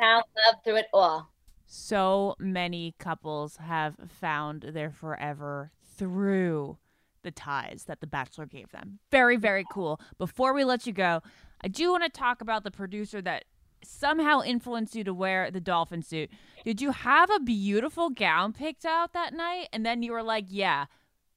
[0.47, 1.31] love through it all.
[1.67, 6.77] so many couples have found their forever through
[7.23, 11.21] the ties that the bachelor gave them very very cool before we let you go
[11.63, 13.45] i do want to talk about the producer that
[13.87, 16.30] somehow influenced you to wear the dolphin suit.
[16.64, 19.68] Did you have a beautiful gown picked out that night?
[19.72, 20.87] And then you were like yeah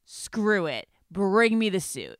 [0.05, 0.87] screw it.
[1.11, 2.17] Bring me the suit.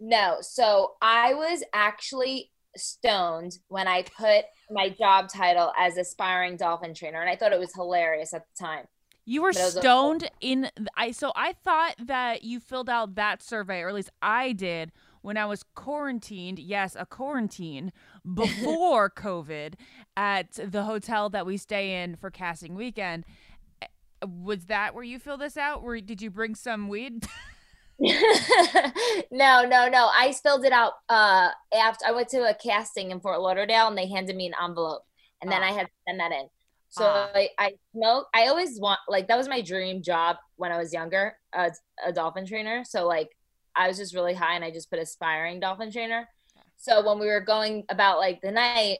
[0.00, 6.94] No, so I was actually stoned when I put my job title as aspiring dolphin
[6.94, 8.86] trainer, and I thought it was hilarious at the time.
[9.26, 13.42] You were was a- stoned in I so I thought that you filled out that
[13.42, 14.90] survey or at least I did
[15.20, 16.58] when I was quarantined.
[16.58, 17.92] Yes, a quarantine
[18.34, 19.74] before COVID
[20.16, 23.24] at the hotel that we stay in for casting weekend.
[23.82, 23.86] Eh,
[24.26, 25.82] Was that where you fill this out?
[25.82, 27.26] Where did you bring some weed?
[28.00, 30.10] no, no, no.
[30.14, 33.96] I filled it out uh after I went to a casting in Fort Lauderdale and
[33.98, 35.02] they handed me an envelope
[35.42, 35.66] and then Ah.
[35.66, 36.46] I had to send that in.
[36.88, 37.30] So Ah.
[37.34, 38.26] I, I smoke.
[38.34, 42.12] I always want like that was my dream job when I was younger, as a
[42.12, 42.84] dolphin trainer.
[42.84, 43.28] So like
[43.76, 46.28] I was just really high and I just put aspiring dolphin trainer.
[46.80, 48.98] So when we were going about like the night,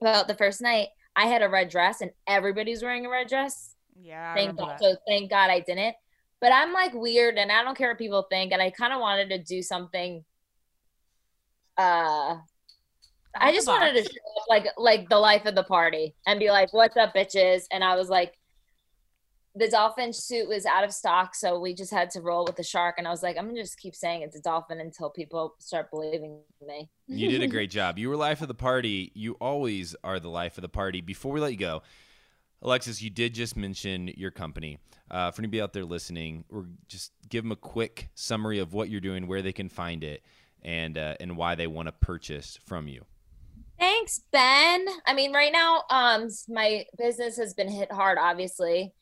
[0.00, 3.76] about the first night, I had a red dress and everybody's wearing a red dress
[4.00, 4.70] Yeah, I thank God.
[4.70, 4.80] that.
[4.80, 5.94] So thank God I didn't.
[6.40, 8.52] But I'm like weird and I don't care what people think.
[8.52, 10.24] And I kind of wanted to do something.
[11.76, 12.36] Uh,
[13.36, 16.50] I just wanted to show up like like the life of the party and be
[16.50, 18.34] like, "What's up, bitches?" And I was like,
[19.54, 22.62] the dolphin suit was out of stock, so we just had to roll with the
[22.62, 22.94] shark.
[22.98, 25.90] And I was like, I'm gonna just keep saying it's a dolphin until people start
[25.90, 26.88] believing me.
[27.06, 27.98] You did a great job.
[27.98, 29.12] You were life of the party.
[29.14, 31.02] You always are the life of the party.
[31.02, 31.82] Before we let you go,
[32.62, 34.78] Alexis, you did just mention your company.
[35.10, 38.88] Uh, for anybody out there listening, or just give them a quick summary of what
[38.88, 40.22] you're doing, where they can find it,
[40.62, 43.04] and uh, and why they want to purchase from you.
[43.78, 44.86] Thanks, Ben.
[45.06, 48.94] I mean, right now, um, my business has been hit hard, obviously.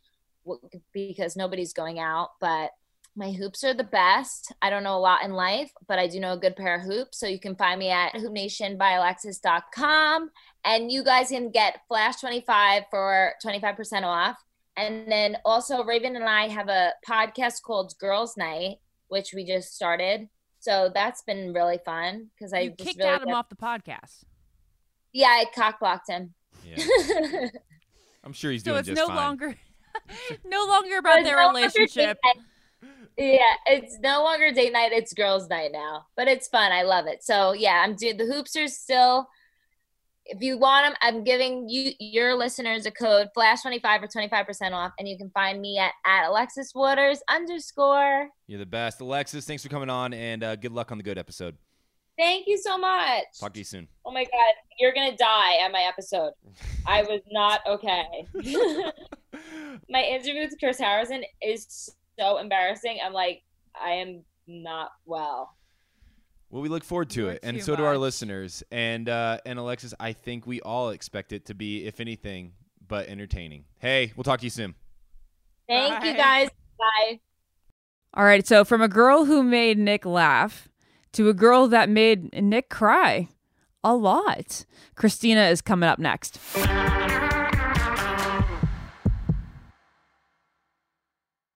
[0.44, 0.60] W-
[0.92, 2.30] because nobody's going out.
[2.40, 2.70] But
[3.16, 4.52] my hoops are the best.
[4.62, 6.82] I don't know a lot in life, but I do know a good pair of
[6.82, 7.18] hoops.
[7.18, 10.30] So you can find me at hoopnationbyalexis.com.
[10.64, 14.36] And you guys can get Flash 25 for 25% off.
[14.76, 18.76] And then also, Raven and I have a podcast called Girls Night,
[19.08, 20.28] which we just started.
[20.60, 24.24] So that's been really fun because I kicked really Adam get- off the podcast.
[25.12, 26.34] Yeah, I cock blocked him.
[26.64, 26.76] Yeah.
[28.24, 29.16] I'm sure he's doing So it's just no fine.
[29.16, 29.56] longer
[30.44, 32.18] no longer about it's their no relationship.
[33.16, 36.06] Yeah, it's no longer date night, it's girls' night now.
[36.16, 36.72] But it's fun.
[36.72, 37.22] I love it.
[37.22, 39.28] So yeah, I'm doing the hoops are still
[40.30, 44.72] if you want them, I'm giving you your listeners a code flash 25 or 25%
[44.72, 48.28] off, and you can find me at, at Alexis Waters underscore.
[48.46, 49.00] You're the best.
[49.00, 51.56] Alexis, thanks for coming on and uh, good luck on the good episode.
[52.20, 53.24] Thank you so much.
[53.40, 53.88] Talk to you soon.
[54.04, 56.32] Oh my god, you're gonna die at my episode.
[56.86, 58.26] I was not okay.
[59.88, 61.88] my interview with Chris Harrison is
[62.18, 62.98] so embarrassing.
[63.02, 63.42] I'm like,
[63.74, 65.56] I am not well.
[66.50, 68.62] Well, we look forward to You're it, and too so do our listeners.
[68.70, 72.52] And uh, and Alexis, I think we all expect it to be, if anything,
[72.86, 73.64] but entertaining.
[73.78, 74.74] Hey, we'll talk to you soon.
[75.66, 76.50] Thank you guys.
[76.78, 77.20] Bye.
[78.12, 80.69] All right, so from a girl who made Nick laugh
[81.12, 83.28] to a girl that made Nick cry
[83.82, 84.64] a lot.
[84.96, 86.38] Kristina is coming up next.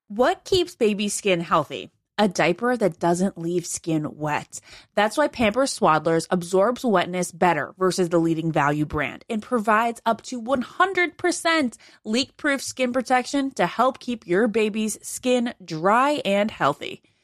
[0.08, 1.90] What keeps baby skin healthy?
[2.16, 4.60] A diaper that doesn't leave skin wet.
[4.94, 10.22] That's why Pampers Swaddlers absorbs wetness better versus the leading value brand and provides up
[10.22, 17.02] to 100% leak proof skin protection to help keep your baby's skin dry and healthy.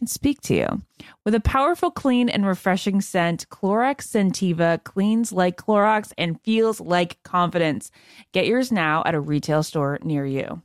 [0.00, 0.82] can speak to you.
[1.26, 7.22] With a powerful, clean, and refreshing scent, Clorox Scentiva cleans like Clorox and feels like
[7.22, 7.90] confidence.
[8.32, 10.62] Get yours now at a retail store near you.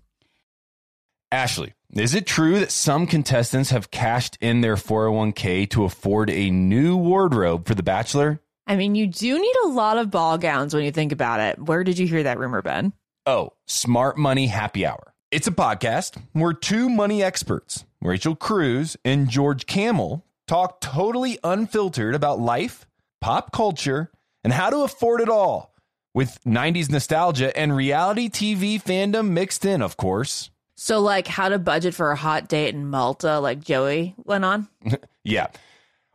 [1.32, 6.50] Ashley, is it true that some contestants have cashed in their 401k to afford a
[6.50, 8.40] new wardrobe for The Bachelor?
[8.68, 11.60] I mean, you do need a lot of ball gowns when you think about it.
[11.60, 12.94] Where did you hear that rumor, Ben?
[13.26, 15.14] Oh, Smart Money Happy Hour.
[15.36, 22.16] It's a podcast where two money experts, Rachel Cruz and George Kamel, talk totally unfiltered
[22.16, 22.88] about life,
[23.20, 24.10] pop culture,
[24.46, 25.76] and how to afford it all
[26.14, 30.52] with 90s nostalgia and reality TV fandom mixed in, of course.
[30.78, 34.70] So, like, how to budget for a hot date in Malta, like Joey went on?
[35.26, 35.48] Yeah.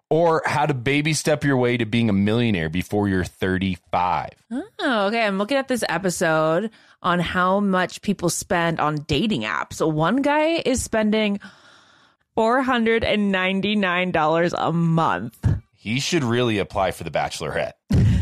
[0.09, 4.31] Or how to baby step your way to being a millionaire before you're 35.
[4.51, 5.23] Oh, okay.
[5.25, 6.71] I'm looking at this episode
[7.02, 9.74] on how much people spend on dating apps.
[9.74, 11.39] So one guy is spending
[12.36, 15.47] $499 a month.
[15.74, 17.74] He should really apply for the Bachelorette.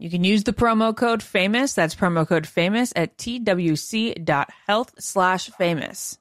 [0.00, 1.72] You can use the promo code famous.
[1.72, 6.18] That's promo code famous at twc.health slash famous.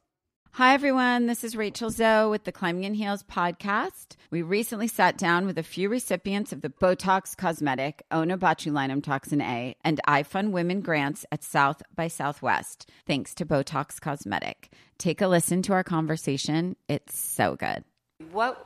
[0.54, 1.28] Hi, everyone.
[1.28, 4.16] This is Rachel Zoe with the Climbing in Heels podcast.
[4.32, 9.76] We recently sat down with a few recipients of the Botox Cosmetic, Onabotulinum Toxin A,
[9.84, 14.72] and iFund Women grants at South by Southwest, thanks to Botox Cosmetic.
[14.98, 16.76] Take a listen to our conversation.
[16.90, 17.84] It's so good.
[18.32, 18.66] What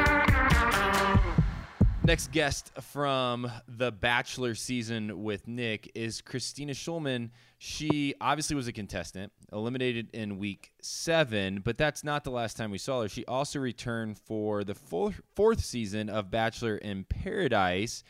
[2.03, 7.29] Next guest from the Bachelor season with Nick is Kristina Schulman.
[7.59, 12.71] She obviously was a contestant, eliminated in week seven, but that's not the last time
[12.71, 13.07] we saw her.
[13.07, 18.03] She also returned for the full, fourth season of Bachelor in Paradise,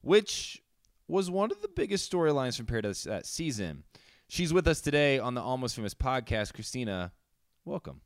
[0.00, 0.60] which
[1.06, 3.84] was one of the biggest storylines from Paradise that season.
[4.26, 6.52] She's with us today on the Almost Famous podcast.
[6.52, 7.12] Kristina,
[7.64, 8.00] welcome.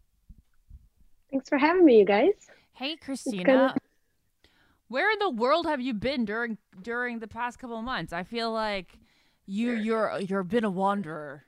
[1.30, 2.34] Thanks for having me, you guys.
[2.74, 2.96] Hey.
[2.96, 3.74] Kristina.
[4.90, 8.12] Where in the world have you been during during the past couple of months?
[8.12, 8.98] I feel like
[9.46, 11.44] you you're you're been a wanderer.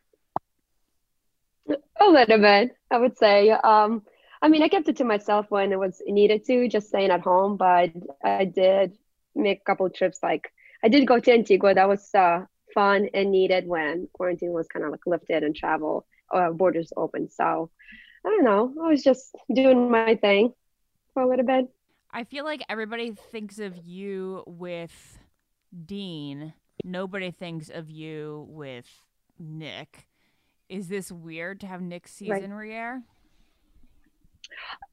[1.69, 3.51] A little bit, I would say.
[3.51, 4.03] Um,
[4.41, 7.23] I mean, I kept it to myself when it was needed to, just staying at
[7.23, 7.57] home.
[7.57, 7.91] But
[8.25, 8.97] I did
[9.35, 10.21] make a couple trips.
[10.23, 10.53] Like
[10.85, 11.75] I did go to Antigua.
[11.75, 16.07] That was uh, fun and needed when quarantine was kind of like lifted and travel
[16.33, 17.29] uh, borders open.
[17.29, 17.71] So
[18.25, 18.73] I don't know.
[18.85, 20.55] I was just doing my thing
[21.13, 21.67] for a little bit.
[22.13, 25.19] I feel like everybody thinks of you with
[25.87, 26.53] Dean.
[26.85, 28.87] Nobody thinks of you with
[29.39, 30.09] Nick.
[30.69, 33.03] Is this weird to have Nick's season re-air?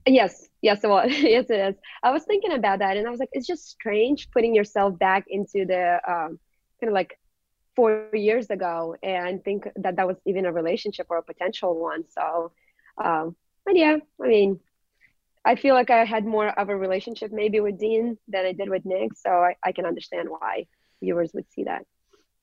[0.06, 1.12] Yes, yes, it was.
[1.20, 1.76] yes, it is.
[2.04, 5.26] I was thinking about that, and I was like, it's just strange putting yourself back
[5.28, 6.40] into the um,
[6.80, 7.20] kind of like
[7.76, 12.06] four years ago, and think that that was even a relationship or a potential one.
[12.10, 12.54] So,
[13.04, 13.36] um,
[13.66, 14.60] but yeah, I mean,
[15.45, 18.70] I feel like I had more of a relationship maybe with Dean than I did
[18.70, 20.66] with Nick, so I, I can understand why
[21.02, 21.86] viewers would see that.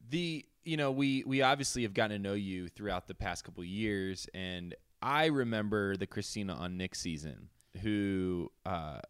[0.09, 3.63] The you know we we obviously have gotten to know you throughout the past couple
[3.65, 7.49] years, and I remember the Kristina on Nick season
[7.83, 9.01] who uh,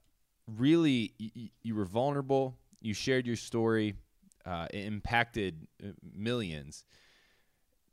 [0.47, 2.59] really y- you were vulnerable.
[2.81, 3.95] You shared your story.
[4.45, 6.85] Uh, it impacted uh, millions.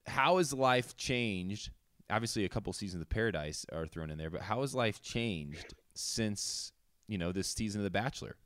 [0.07, 1.69] How has life changed?
[2.09, 5.73] Obviously, a couple seasons of Paradise are thrown in there, but how has life changed
[5.95, 6.71] since
[7.07, 8.37] you know this season of The Bachelor?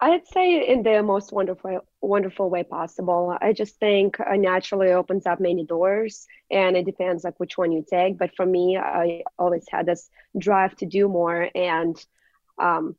[0.00, 3.36] I'd say in the most wonderful, wonderful way possible.
[3.40, 7.72] I just think uh, naturally opens up many doors, and it depends like which one
[7.72, 8.16] you take.
[8.16, 10.08] But for me, I always had this
[10.38, 11.96] drive to do more, and
[12.60, 12.94] um,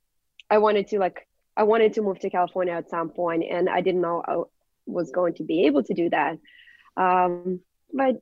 [0.50, 1.26] I wanted to like
[1.56, 4.42] I wanted to move to California at some point, and I didn't know I
[4.86, 6.38] was going to be able to do that.
[6.98, 7.62] Um,
[7.94, 8.16] but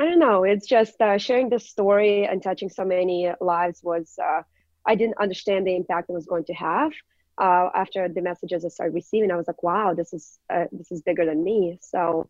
[0.00, 0.44] I don't know.
[0.44, 4.18] It's just uh, sharing this story and touching so many lives was.
[4.22, 4.42] Uh,
[4.88, 6.92] I didn't understand the impact it was going to have
[7.38, 10.90] uh, after the messages I started receiving, I was like, wow, this is uh, this
[10.90, 11.78] is bigger than me.
[11.82, 12.28] So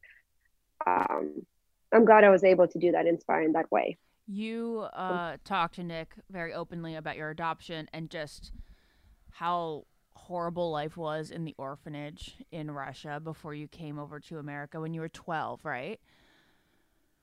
[0.87, 1.47] um,
[1.93, 3.99] I'm glad I was able to do that, inspire in that way.
[4.27, 8.53] You uh, talked to Nick very openly about your adoption and just
[9.31, 14.81] how horrible life was in the orphanage in Russia before you came over to America
[14.81, 16.01] when you were 12, right?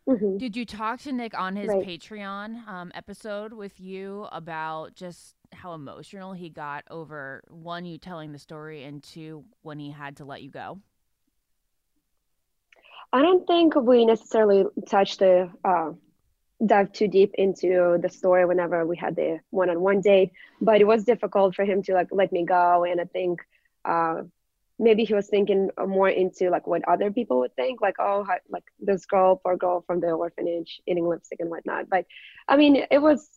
[0.07, 0.37] Mhm.
[0.37, 1.83] Did you talk to Nick on his Right.
[1.85, 8.31] Patreon um, episode with you about just how emotional he got over one, you telling
[8.31, 10.79] the story, and two, when he had to let you go?
[13.11, 15.91] I don't think we necessarily touched the uh,
[16.65, 20.31] dive too deep into the story whenever we had the one-on-one date,
[20.61, 23.41] but it was difficult for him to like let me go, and I think
[23.85, 24.23] uh,
[24.79, 28.37] maybe he was thinking more into like what other people would think, like oh, how,
[28.49, 31.89] like this girl, poor girl from the orphanage eating lipstick and whatnot.
[31.89, 32.05] But
[32.47, 33.29] I mean, it was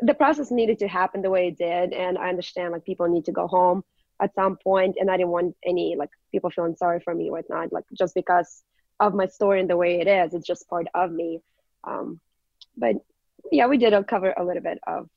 [0.00, 3.24] the process needed to happen the way it did, and I understand like people need
[3.26, 3.84] to go home
[4.20, 7.32] at some point, and I didn't want any like people feeling sorry for me or
[7.32, 8.62] whatnot, like just because
[9.00, 10.34] of my story and the way it is.
[10.34, 11.40] It's just part of me.
[11.82, 12.20] Um,
[12.76, 12.96] but
[13.50, 15.08] yeah, we did cover a little bit of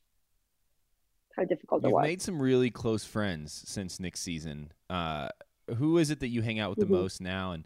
[1.35, 2.03] how difficult it You've was.
[2.03, 4.71] made some really close friends since Nick's season.
[4.89, 5.29] Uh,
[5.75, 6.97] who is it that you hang out with the Mhm.
[6.99, 7.65] most now, and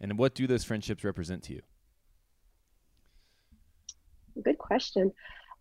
[0.00, 1.62] and what do those friendships represent to you?
[4.42, 5.12] Good question.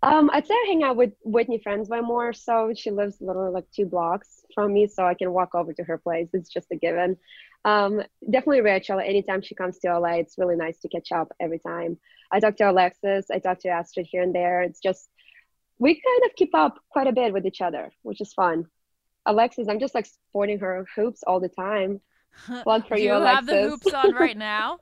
[0.04, 2.32] Um, I'd say I hang out with Whitney Fransway more.
[2.34, 5.84] So she lives literally like two blocks from me, so I can walk over to
[5.84, 6.30] her place.
[6.34, 7.18] It's just a given.
[7.66, 9.00] Um, definitely Rachel.
[9.00, 11.98] Anytime she comes to LA, it's really nice to catch up every time.
[12.32, 13.32] I talk to Alexis.
[13.32, 14.62] I talk to Astrid here and there.
[14.62, 15.10] It's just
[15.80, 18.66] we kind of keep up quite a bit with each other, which is fun.
[19.28, 22.02] Alexis, I'm just like sporting her hoops all the time.
[22.64, 24.80] Plug for Do you, you have the hoops on right now?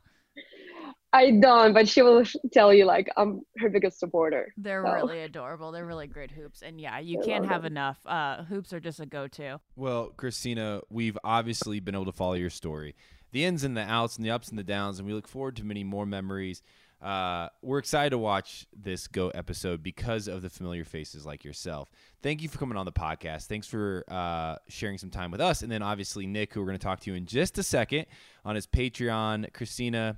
[1.14, 4.54] I don't, but she will tell you like I'm her biggest supporter.
[4.58, 4.94] They're So.
[4.94, 5.72] really adorable.
[5.72, 6.62] They're really great hoops.
[6.62, 7.72] And yeah, you I can't have them.
[7.74, 7.98] enough.
[8.06, 9.62] Uh, hoops are just a go to.
[9.78, 12.96] Well, Kristina, we've obviously been able to follow your story,
[13.32, 15.56] the ins and the outs, and the ups and the downs, and we look forward
[15.56, 16.62] to many more memories.
[17.02, 21.92] Uh, we're excited to watch this Go episode because of the familiar faces like yourself.
[22.24, 23.46] Thank you for coming on the podcast.
[23.46, 25.62] Thanks for uh, sharing some time with us.
[25.62, 28.06] And then obviously, Nick, who we're going to talk to you in just a second
[28.44, 29.52] on his Patreon.
[29.52, 30.18] Kristina,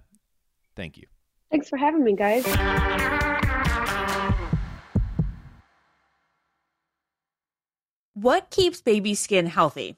[0.75, 1.07] thank you.
[1.51, 2.45] Thanks for having me, guys.
[8.13, 9.97] What keeps baby skin healthy?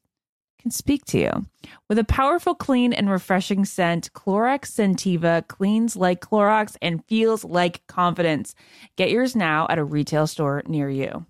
[0.61, 1.45] can speak to you.
[1.89, 7.85] With a powerful, clean, and refreshing scent, Clorox Scentiva cleans like Clorox and feels like
[7.87, 8.55] confidence.
[8.95, 11.25] Get yours now at a retail store near you.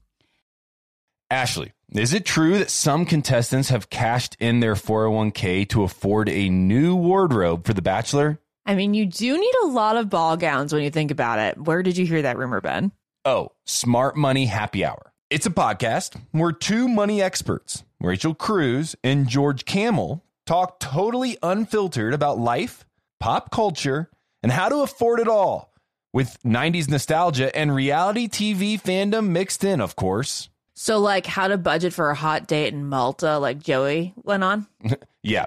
[1.29, 6.49] Ashley, is it true that some contestants have cashed in their 401k to afford a
[6.49, 8.39] new wardrobe for The Bachelor?
[8.65, 11.57] I mean, you do need a lot of ball gowns when you think about it.
[11.57, 12.91] Where did you hear that rumor, Ben?
[13.25, 15.13] Oh, Smart Money Happy Hour.
[15.29, 22.13] It's a podcast where two money experts, Rachel Cruz and George Kamel, talk totally unfiltered
[22.13, 22.85] about life,
[23.19, 24.09] pop culture,
[24.41, 25.71] and how to afford it all
[26.13, 30.49] with 90s nostalgia and reality TV fandom mixed in, of course.
[30.73, 34.67] So, like, how to budget for a hot date in Malta, like Joey went on?
[35.23, 35.45] Yeah.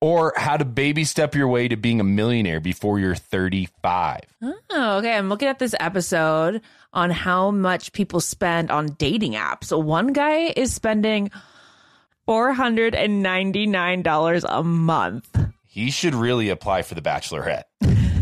[0.00, 4.20] Or how to baby step your way to being a millionaire before you're 35.
[4.42, 5.16] Oh, okay.
[5.16, 9.64] I'm looking at this episode on how much people spend on dating apps.
[9.66, 11.30] So one guy is spending
[12.28, 15.38] $499 a month.
[15.64, 17.62] He should really apply for the Bachelorette.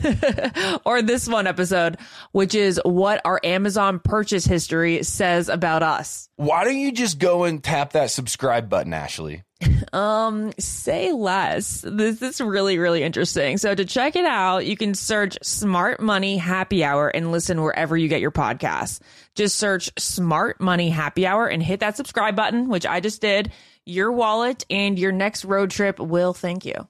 [0.85, 1.97] or this one episode,
[2.33, 6.29] which is what our Amazon purchase history says about us.
[6.37, 9.43] Why don't you just go and tap that subscribe button, Ashley?
[9.93, 11.83] Um, say less.
[11.87, 13.57] This is really, really interesting.
[13.57, 17.97] So to check it out, you can search Smart Money Happy Hour and listen wherever
[17.97, 19.01] you get your podcasts.
[19.35, 23.53] Just search Smart Money Happy Hour and hit that subscribe button, which I just did.
[23.89, 26.89] Your wallet and your next road trip will thank you.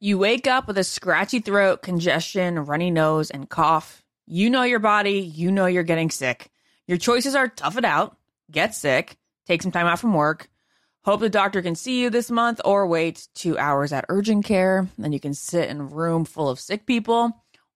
[0.00, 4.02] You wake up with a scratchy throat, congestion, runny nose, and cough.
[4.26, 6.50] You know your body, you know you're getting sick.
[6.86, 8.16] Your choices are tough it out,
[8.50, 10.48] get sick, take some time out from work,
[11.04, 14.88] hope the doctor can see you this month, or wait two hours at urgent care.
[14.96, 17.36] Then you can sit in a room full of sick people.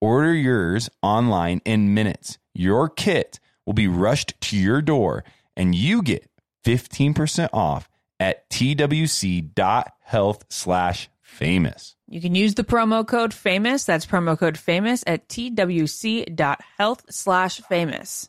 [0.00, 2.38] Order yours online in minutes.
[2.54, 5.24] Your kit will be rushed to your door
[5.56, 6.30] and you get
[6.64, 7.88] 15% off
[8.20, 11.96] at twc.health slash famous.
[12.08, 13.84] You can use the promo code famous.
[13.84, 18.28] That's promo code famous at twc.health slash famous.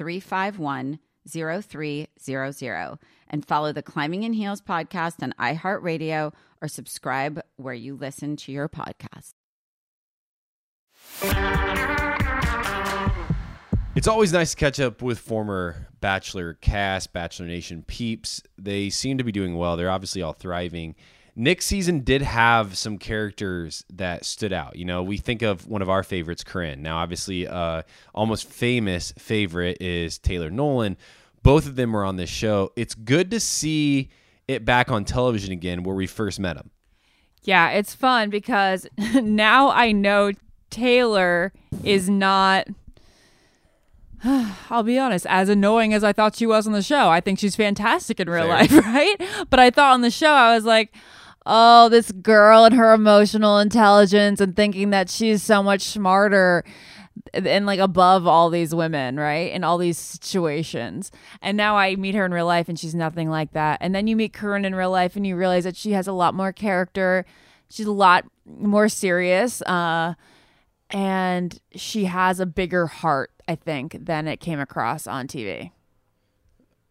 [0.00, 0.98] 351
[1.28, 2.98] 0300
[3.28, 6.32] and follow the Climbing in Heels podcast on iHeartRadio
[6.62, 9.34] or subscribe where you listen to your podcast.
[13.94, 18.42] It's always nice to catch up with former Bachelor cast, Bachelor Nation peeps.
[18.56, 19.76] They seem to be doing well.
[19.76, 20.94] They're obviously all thriving.
[21.36, 24.76] Nick's season did have some characters that stood out.
[24.76, 26.82] You know, we think of one of our favorites, Corinne.
[26.82, 27.82] Now, obviously, uh,
[28.14, 30.96] almost famous favorite is Taylor Nolan.
[31.42, 32.72] Both of them were on this show.
[32.76, 34.10] It's good to see
[34.48, 36.70] it back on television again where we first met him.
[37.42, 40.32] Yeah, it's fun because now I know
[40.68, 41.52] Taylor
[41.84, 42.68] is not.
[44.70, 47.38] I'll be honest, as annoying as I thought she was on the show, I think
[47.38, 48.48] she's fantastic in real Fair.
[48.48, 49.16] life, right?
[49.48, 50.94] But I thought on the show, I was like,
[51.46, 56.64] oh, this girl and her emotional intelligence and thinking that she's so much smarter
[57.32, 59.52] and like above all these women, right?
[59.52, 61.10] In all these situations.
[61.42, 63.78] And now I meet her in real life and she's nothing like that.
[63.80, 66.12] And then you meet Corinne in real life and you realize that she has a
[66.12, 67.24] lot more character.
[67.68, 69.62] She's a lot more serious.
[69.62, 70.14] Uh,
[70.90, 75.70] and she has a bigger heart, I think, than it came across on TV.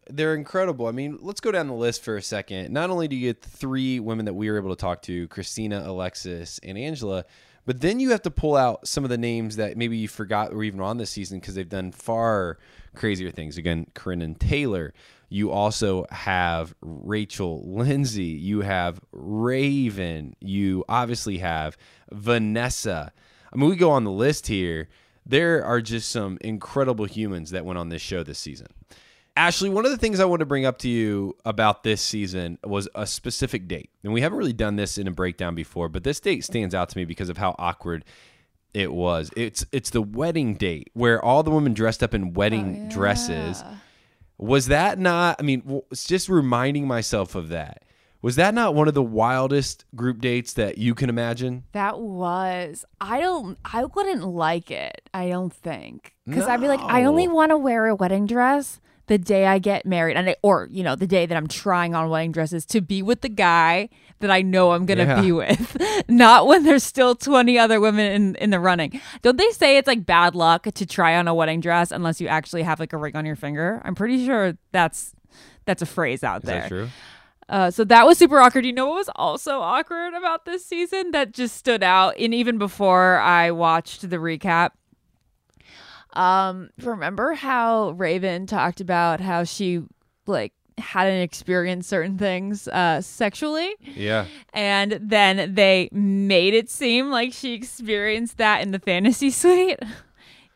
[0.08, 0.86] They're incredible.
[0.86, 2.72] I mean, let's go down the list for a second.
[2.72, 5.86] Not only do you get three women that we were able to talk to Kristina,
[5.86, 7.24] Alexis, and Angela,
[7.66, 10.52] but then you have to pull out some of the names that maybe you forgot
[10.52, 12.58] were even on this season because they've done far
[12.94, 13.58] crazier things.
[13.58, 14.92] Again, Corinne and Taylor.
[15.28, 18.24] You also have Rachel Lindsay.
[18.24, 20.34] You have Raven.
[20.40, 21.76] You obviously have
[22.10, 23.12] Vanessa.
[23.52, 24.88] I mean, we go on the list here.
[25.24, 28.68] There are just some incredible humans that went on this show this season.
[29.40, 32.58] Ashley, one of the things I want to bring up to you about this season
[32.62, 33.88] was a specific date.
[34.04, 36.90] And we haven't really done this in a breakdown before, but this date stands out
[36.90, 38.04] to me because of how awkward
[38.74, 39.30] it was.
[39.38, 43.64] It's it's the wedding date where all the women dressed up in wedding oh, dresses.
[44.36, 47.86] Was that not I mean, it's just reminding myself of that.
[48.20, 51.64] Was that not one of the wildest group dates that you can imagine?
[51.72, 52.84] That was.
[53.00, 53.56] I don't.
[53.64, 55.08] I wouldn't like it.
[55.14, 58.80] I don't think because I'd be like, I only want to wear a wedding dress
[59.10, 61.94] the day I get married, and I, or you know, the day that I'm trying
[61.94, 63.88] on wedding dresses to be with the guy
[64.20, 65.20] that I know I'm gonna Yeah.
[65.20, 65.76] be with,
[66.08, 69.00] not when there's still 20 other women in in the running.
[69.22, 72.28] Don't they say it's like bad luck to try on a wedding dress unless you
[72.28, 73.82] actually have like a ring on your finger?
[73.84, 75.12] I'm pretty sure that's
[75.66, 76.60] that's a phrase out Is there.
[76.60, 76.88] that true?
[77.48, 78.64] Uh, so that was super awkward.
[78.64, 82.58] You know what was also awkward about this season that just stood out, and even
[82.58, 84.70] before I watched the recap.
[86.14, 89.82] Um, remember how Raven talked about how she
[90.26, 94.24] like hadn't experienced certain things uh sexually Yeah.
[94.54, 99.78] and then they made it seem like she experienced that in the fantasy suite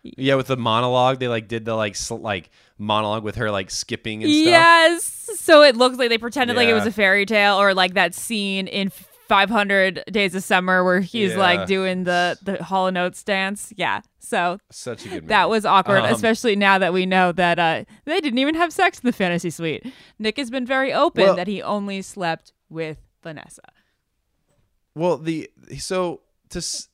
[0.02, 2.48] Yeah, with the monologue, they like did the like sl- like
[2.78, 4.46] monologue with her like skipping and stuff.
[4.46, 5.04] Yes.
[5.38, 8.14] So it looks like they pretended like it was a fairy tale or like that
[8.14, 8.90] scene in
[9.28, 11.38] 500 Days of Summer where he's Yeah.
[11.38, 13.72] like doing the the Hall and Oates dance.
[13.76, 14.00] Yeah.
[14.18, 17.84] So Such a good that was awkward, Um, especially now that we know that uh,
[18.04, 19.86] they didn't even have sex in the fantasy suite.
[20.18, 23.62] Nick has been very open Well- that he only slept with Vanessa.
[24.94, 26.20] Well, the so
[26.50, 26.88] to s-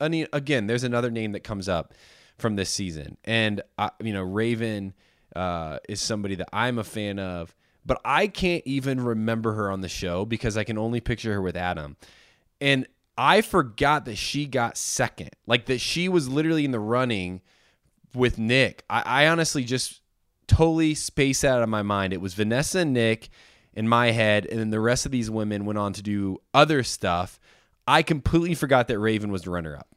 [0.00, 1.94] I mean again, there's another name that comes up
[2.38, 4.92] from this season, and I, you know Raven
[5.34, 7.54] uh, is somebody that I'm a fan of,
[7.86, 11.42] but I can't even remember her on the show because I can only picture her
[11.42, 11.96] with Adam,
[12.60, 12.86] and
[13.16, 17.40] I forgot that she got second, like that she was literally in the running
[18.14, 18.84] with Nick.
[18.90, 20.00] I, I honestly just
[20.46, 22.12] totally spaced out of my mind.
[22.12, 23.28] It was Vanessa and Nick
[23.72, 26.82] in my head, and then the rest of these women went on to do other
[26.82, 27.38] stuff.
[27.86, 29.88] I completely forgot that Raven was the runner up.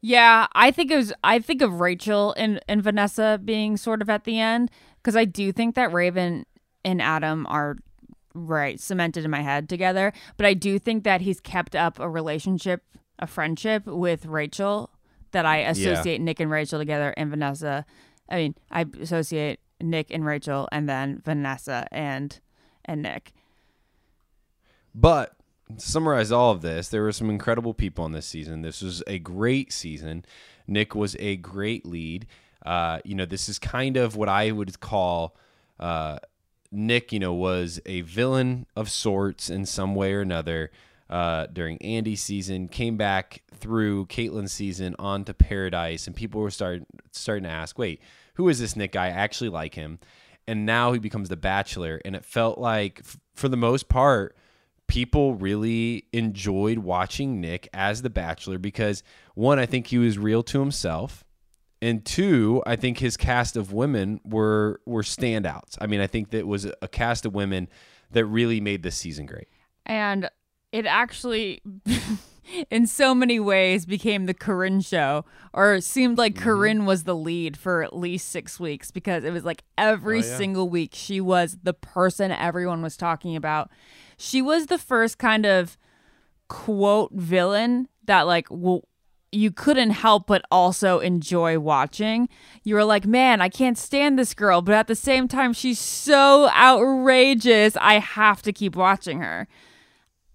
[0.00, 1.12] Yeah, I think it was.
[1.22, 5.24] I think of Rachel and and Vanessa being sort of at the end because I
[5.24, 6.44] do think that Raven
[6.84, 7.76] and Adam are
[8.34, 10.12] right cemented in my head together.
[10.36, 12.82] But I do think that he's kept up a relationship,
[13.18, 14.90] a friendship with Rachel
[15.32, 17.84] that I associate Nick and Rachel together, and Vanessa.
[18.28, 22.38] I mean, I associate Nick and Rachel, and then Vanessa and
[22.84, 23.32] and Nick.
[24.94, 25.34] But
[25.78, 28.62] to summarize all of this, there were some incredible people on this season.
[28.62, 30.24] This was a great season.
[30.66, 32.26] Nick was a great lead.
[32.64, 35.34] Uh, you know, this is kind of what I would call
[35.80, 36.18] uh,
[36.72, 40.70] Nick, you know, was a villain of sorts in some way or another
[41.10, 46.86] uh, during Andi's season, came back through Kaitlyn's season onto Paradise, and people were starting
[47.10, 48.00] starting to ask, wait,
[48.34, 49.06] who is this Nick guy?
[49.06, 49.98] I actually like him.
[50.48, 54.34] And now he becomes the Bachelor, and it felt like, f- for the most part,
[54.88, 59.02] people really enjoyed watching Nick as the Bachelor because
[59.34, 61.24] one, I think he was real to himself,
[61.82, 65.76] and two, I think his cast of women were were standouts.
[65.80, 67.68] I mean, I think that was a cast of women
[68.12, 69.48] that really made this season great.
[69.84, 70.30] and
[70.72, 71.60] it actually
[72.70, 76.44] in so many ways became the Corinne show or it seemed like Mm-hmm.
[76.44, 80.26] Corinne was the lead for at least 6 weeks because it was like every Oh,
[80.26, 80.36] yeah.
[80.38, 83.70] single week she was the person everyone was talking about.
[84.16, 85.76] She was the first kind of
[86.48, 88.82] quote villain that like well
[89.32, 92.28] you couldn't help but also enjoy watching.
[92.62, 95.78] You were like, man, I can't stand this girl, but at the same time, she's
[95.78, 97.76] so outrageous.
[97.80, 99.48] I have to keep watching her.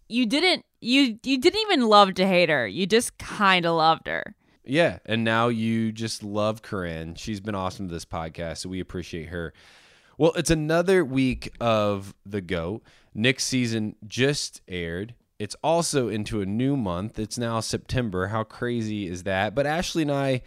[0.10, 2.68] You didn't you you didn't even love to hate her.
[2.68, 4.36] You just kind of loved her.
[4.64, 7.16] Yeah, and now you just love Corinne.
[7.16, 9.54] She's been awesome to this podcast, so we appreciate her.
[10.18, 12.84] Well, it's another week of the goat.
[13.14, 15.14] Nick's season just aired.
[15.40, 17.20] It's also into a new month.
[17.20, 18.28] It's now September.
[18.28, 19.54] How crazy is that?
[19.54, 20.42] But Ashley and I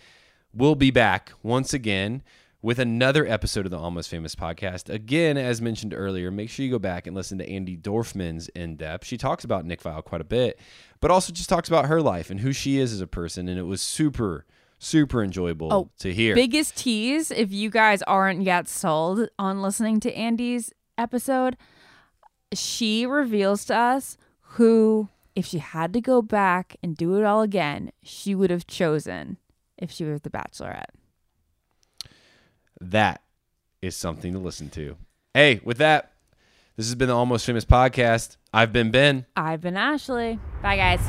[0.53, 2.23] will be back once again
[2.61, 4.93] with another episode of the Almost Famous podcast.
[4.93, 8.77] Again, as mentioned earlier, make sure you go back and listen to Andi Dorfman's in
[8.77, 9.07] depth.
[9.07, 10.59] She talks about Nick Viall quite a bit,
[11.01, 13.49] but also just talks about her life and who she is as a person.
[13.49, 14.45] And it was super,
[14.79, 16.35] super enjoyable Oh, to hear.
[16.35, 21.57] Biggest tease if you guys aren't yet sold on listening to Andi's episode,
[22.53, 24.19] she reveals to us
[24.55, 28.67] who, if she had to go back and do it all again, she would have
[28.67, 29.37] chosen
[29.79, 30.91] if she was the Bachelorette.
[32.81, 33.23] that
[33.83, 34.97] is something to listen to.
[35.35, 36.13] Hey, with that,
[36.77, 38.37] this has been the Almost Famous podcast.
[38.53, 39.27] I've been Ben.
[39.37, 40.39] I've been Ashley.
[40.63, 41.01] Bye, guys.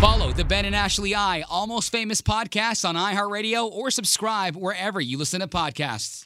[0.00, 5.16] Follow the Ben and Ashley I Almost Famous podcast on iHeartRadio or subscribe wherever you
[5.16, 6.25] listen to podcasts.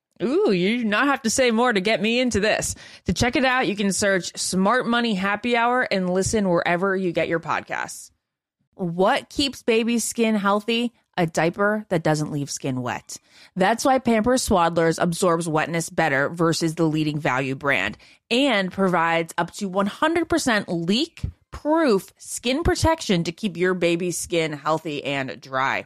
[0.23, 2.75] Ooh, you do not have to say more to get me into this.
[3.05, 7.11] To check it out, you can search Smart Money Happy Hour and listen wherever you
[7.11, 8.11] get your podcasts.
[8.75, 10.93] What keeps baby's skin healthy?
[11.17, 13.17] A diaper that doesn't leave skin wet.
[13.55, 17.97] That's why Pampers Swaddlers absorbs wetness better versus the leading value brand
[18.29, 21.21] and provides up to 100% leak
[21.51, 25.85] proof skin protection to keep your baby's skin healthy and dry.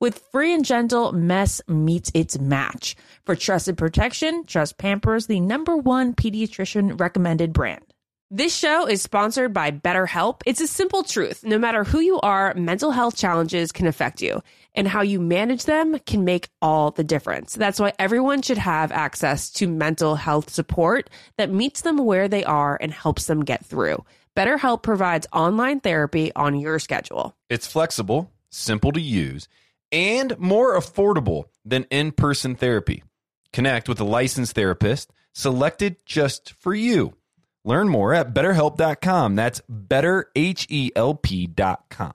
[0.00, 2.96] With Free and Gentle, mess meets its match.
[3.26, 7.84] For trusted protection, trust Pampers, the number one pediatrician recommended brand.
[8.30, 10.40] This show is sponsored by BetterHelp.
[10.46, 11.44] It's a simple truth.
[11.44, 14.42] No matter who you are, mental health challenges can affect you,
[14.74, 17.54] and how you manage them can make all the difference.
[17.54, 22.44] That's why everyone should have access to mental health support that meets them where they
[22.44, 24.02] are and helps them get through.
[24.34, 27.36] BetterHelp provides online therapy on your schedule.
[27.50, 29.46] It's flexible, simple to use,
[29.92, 33.02] and more affordable than in person therapy.
[33.52, 37.14] Connect with a licensed therapist selected just for you.
[37.64, 39.36] Learn more at betterhelp.com.
[39.36, 42.14] That's betterhelp.com.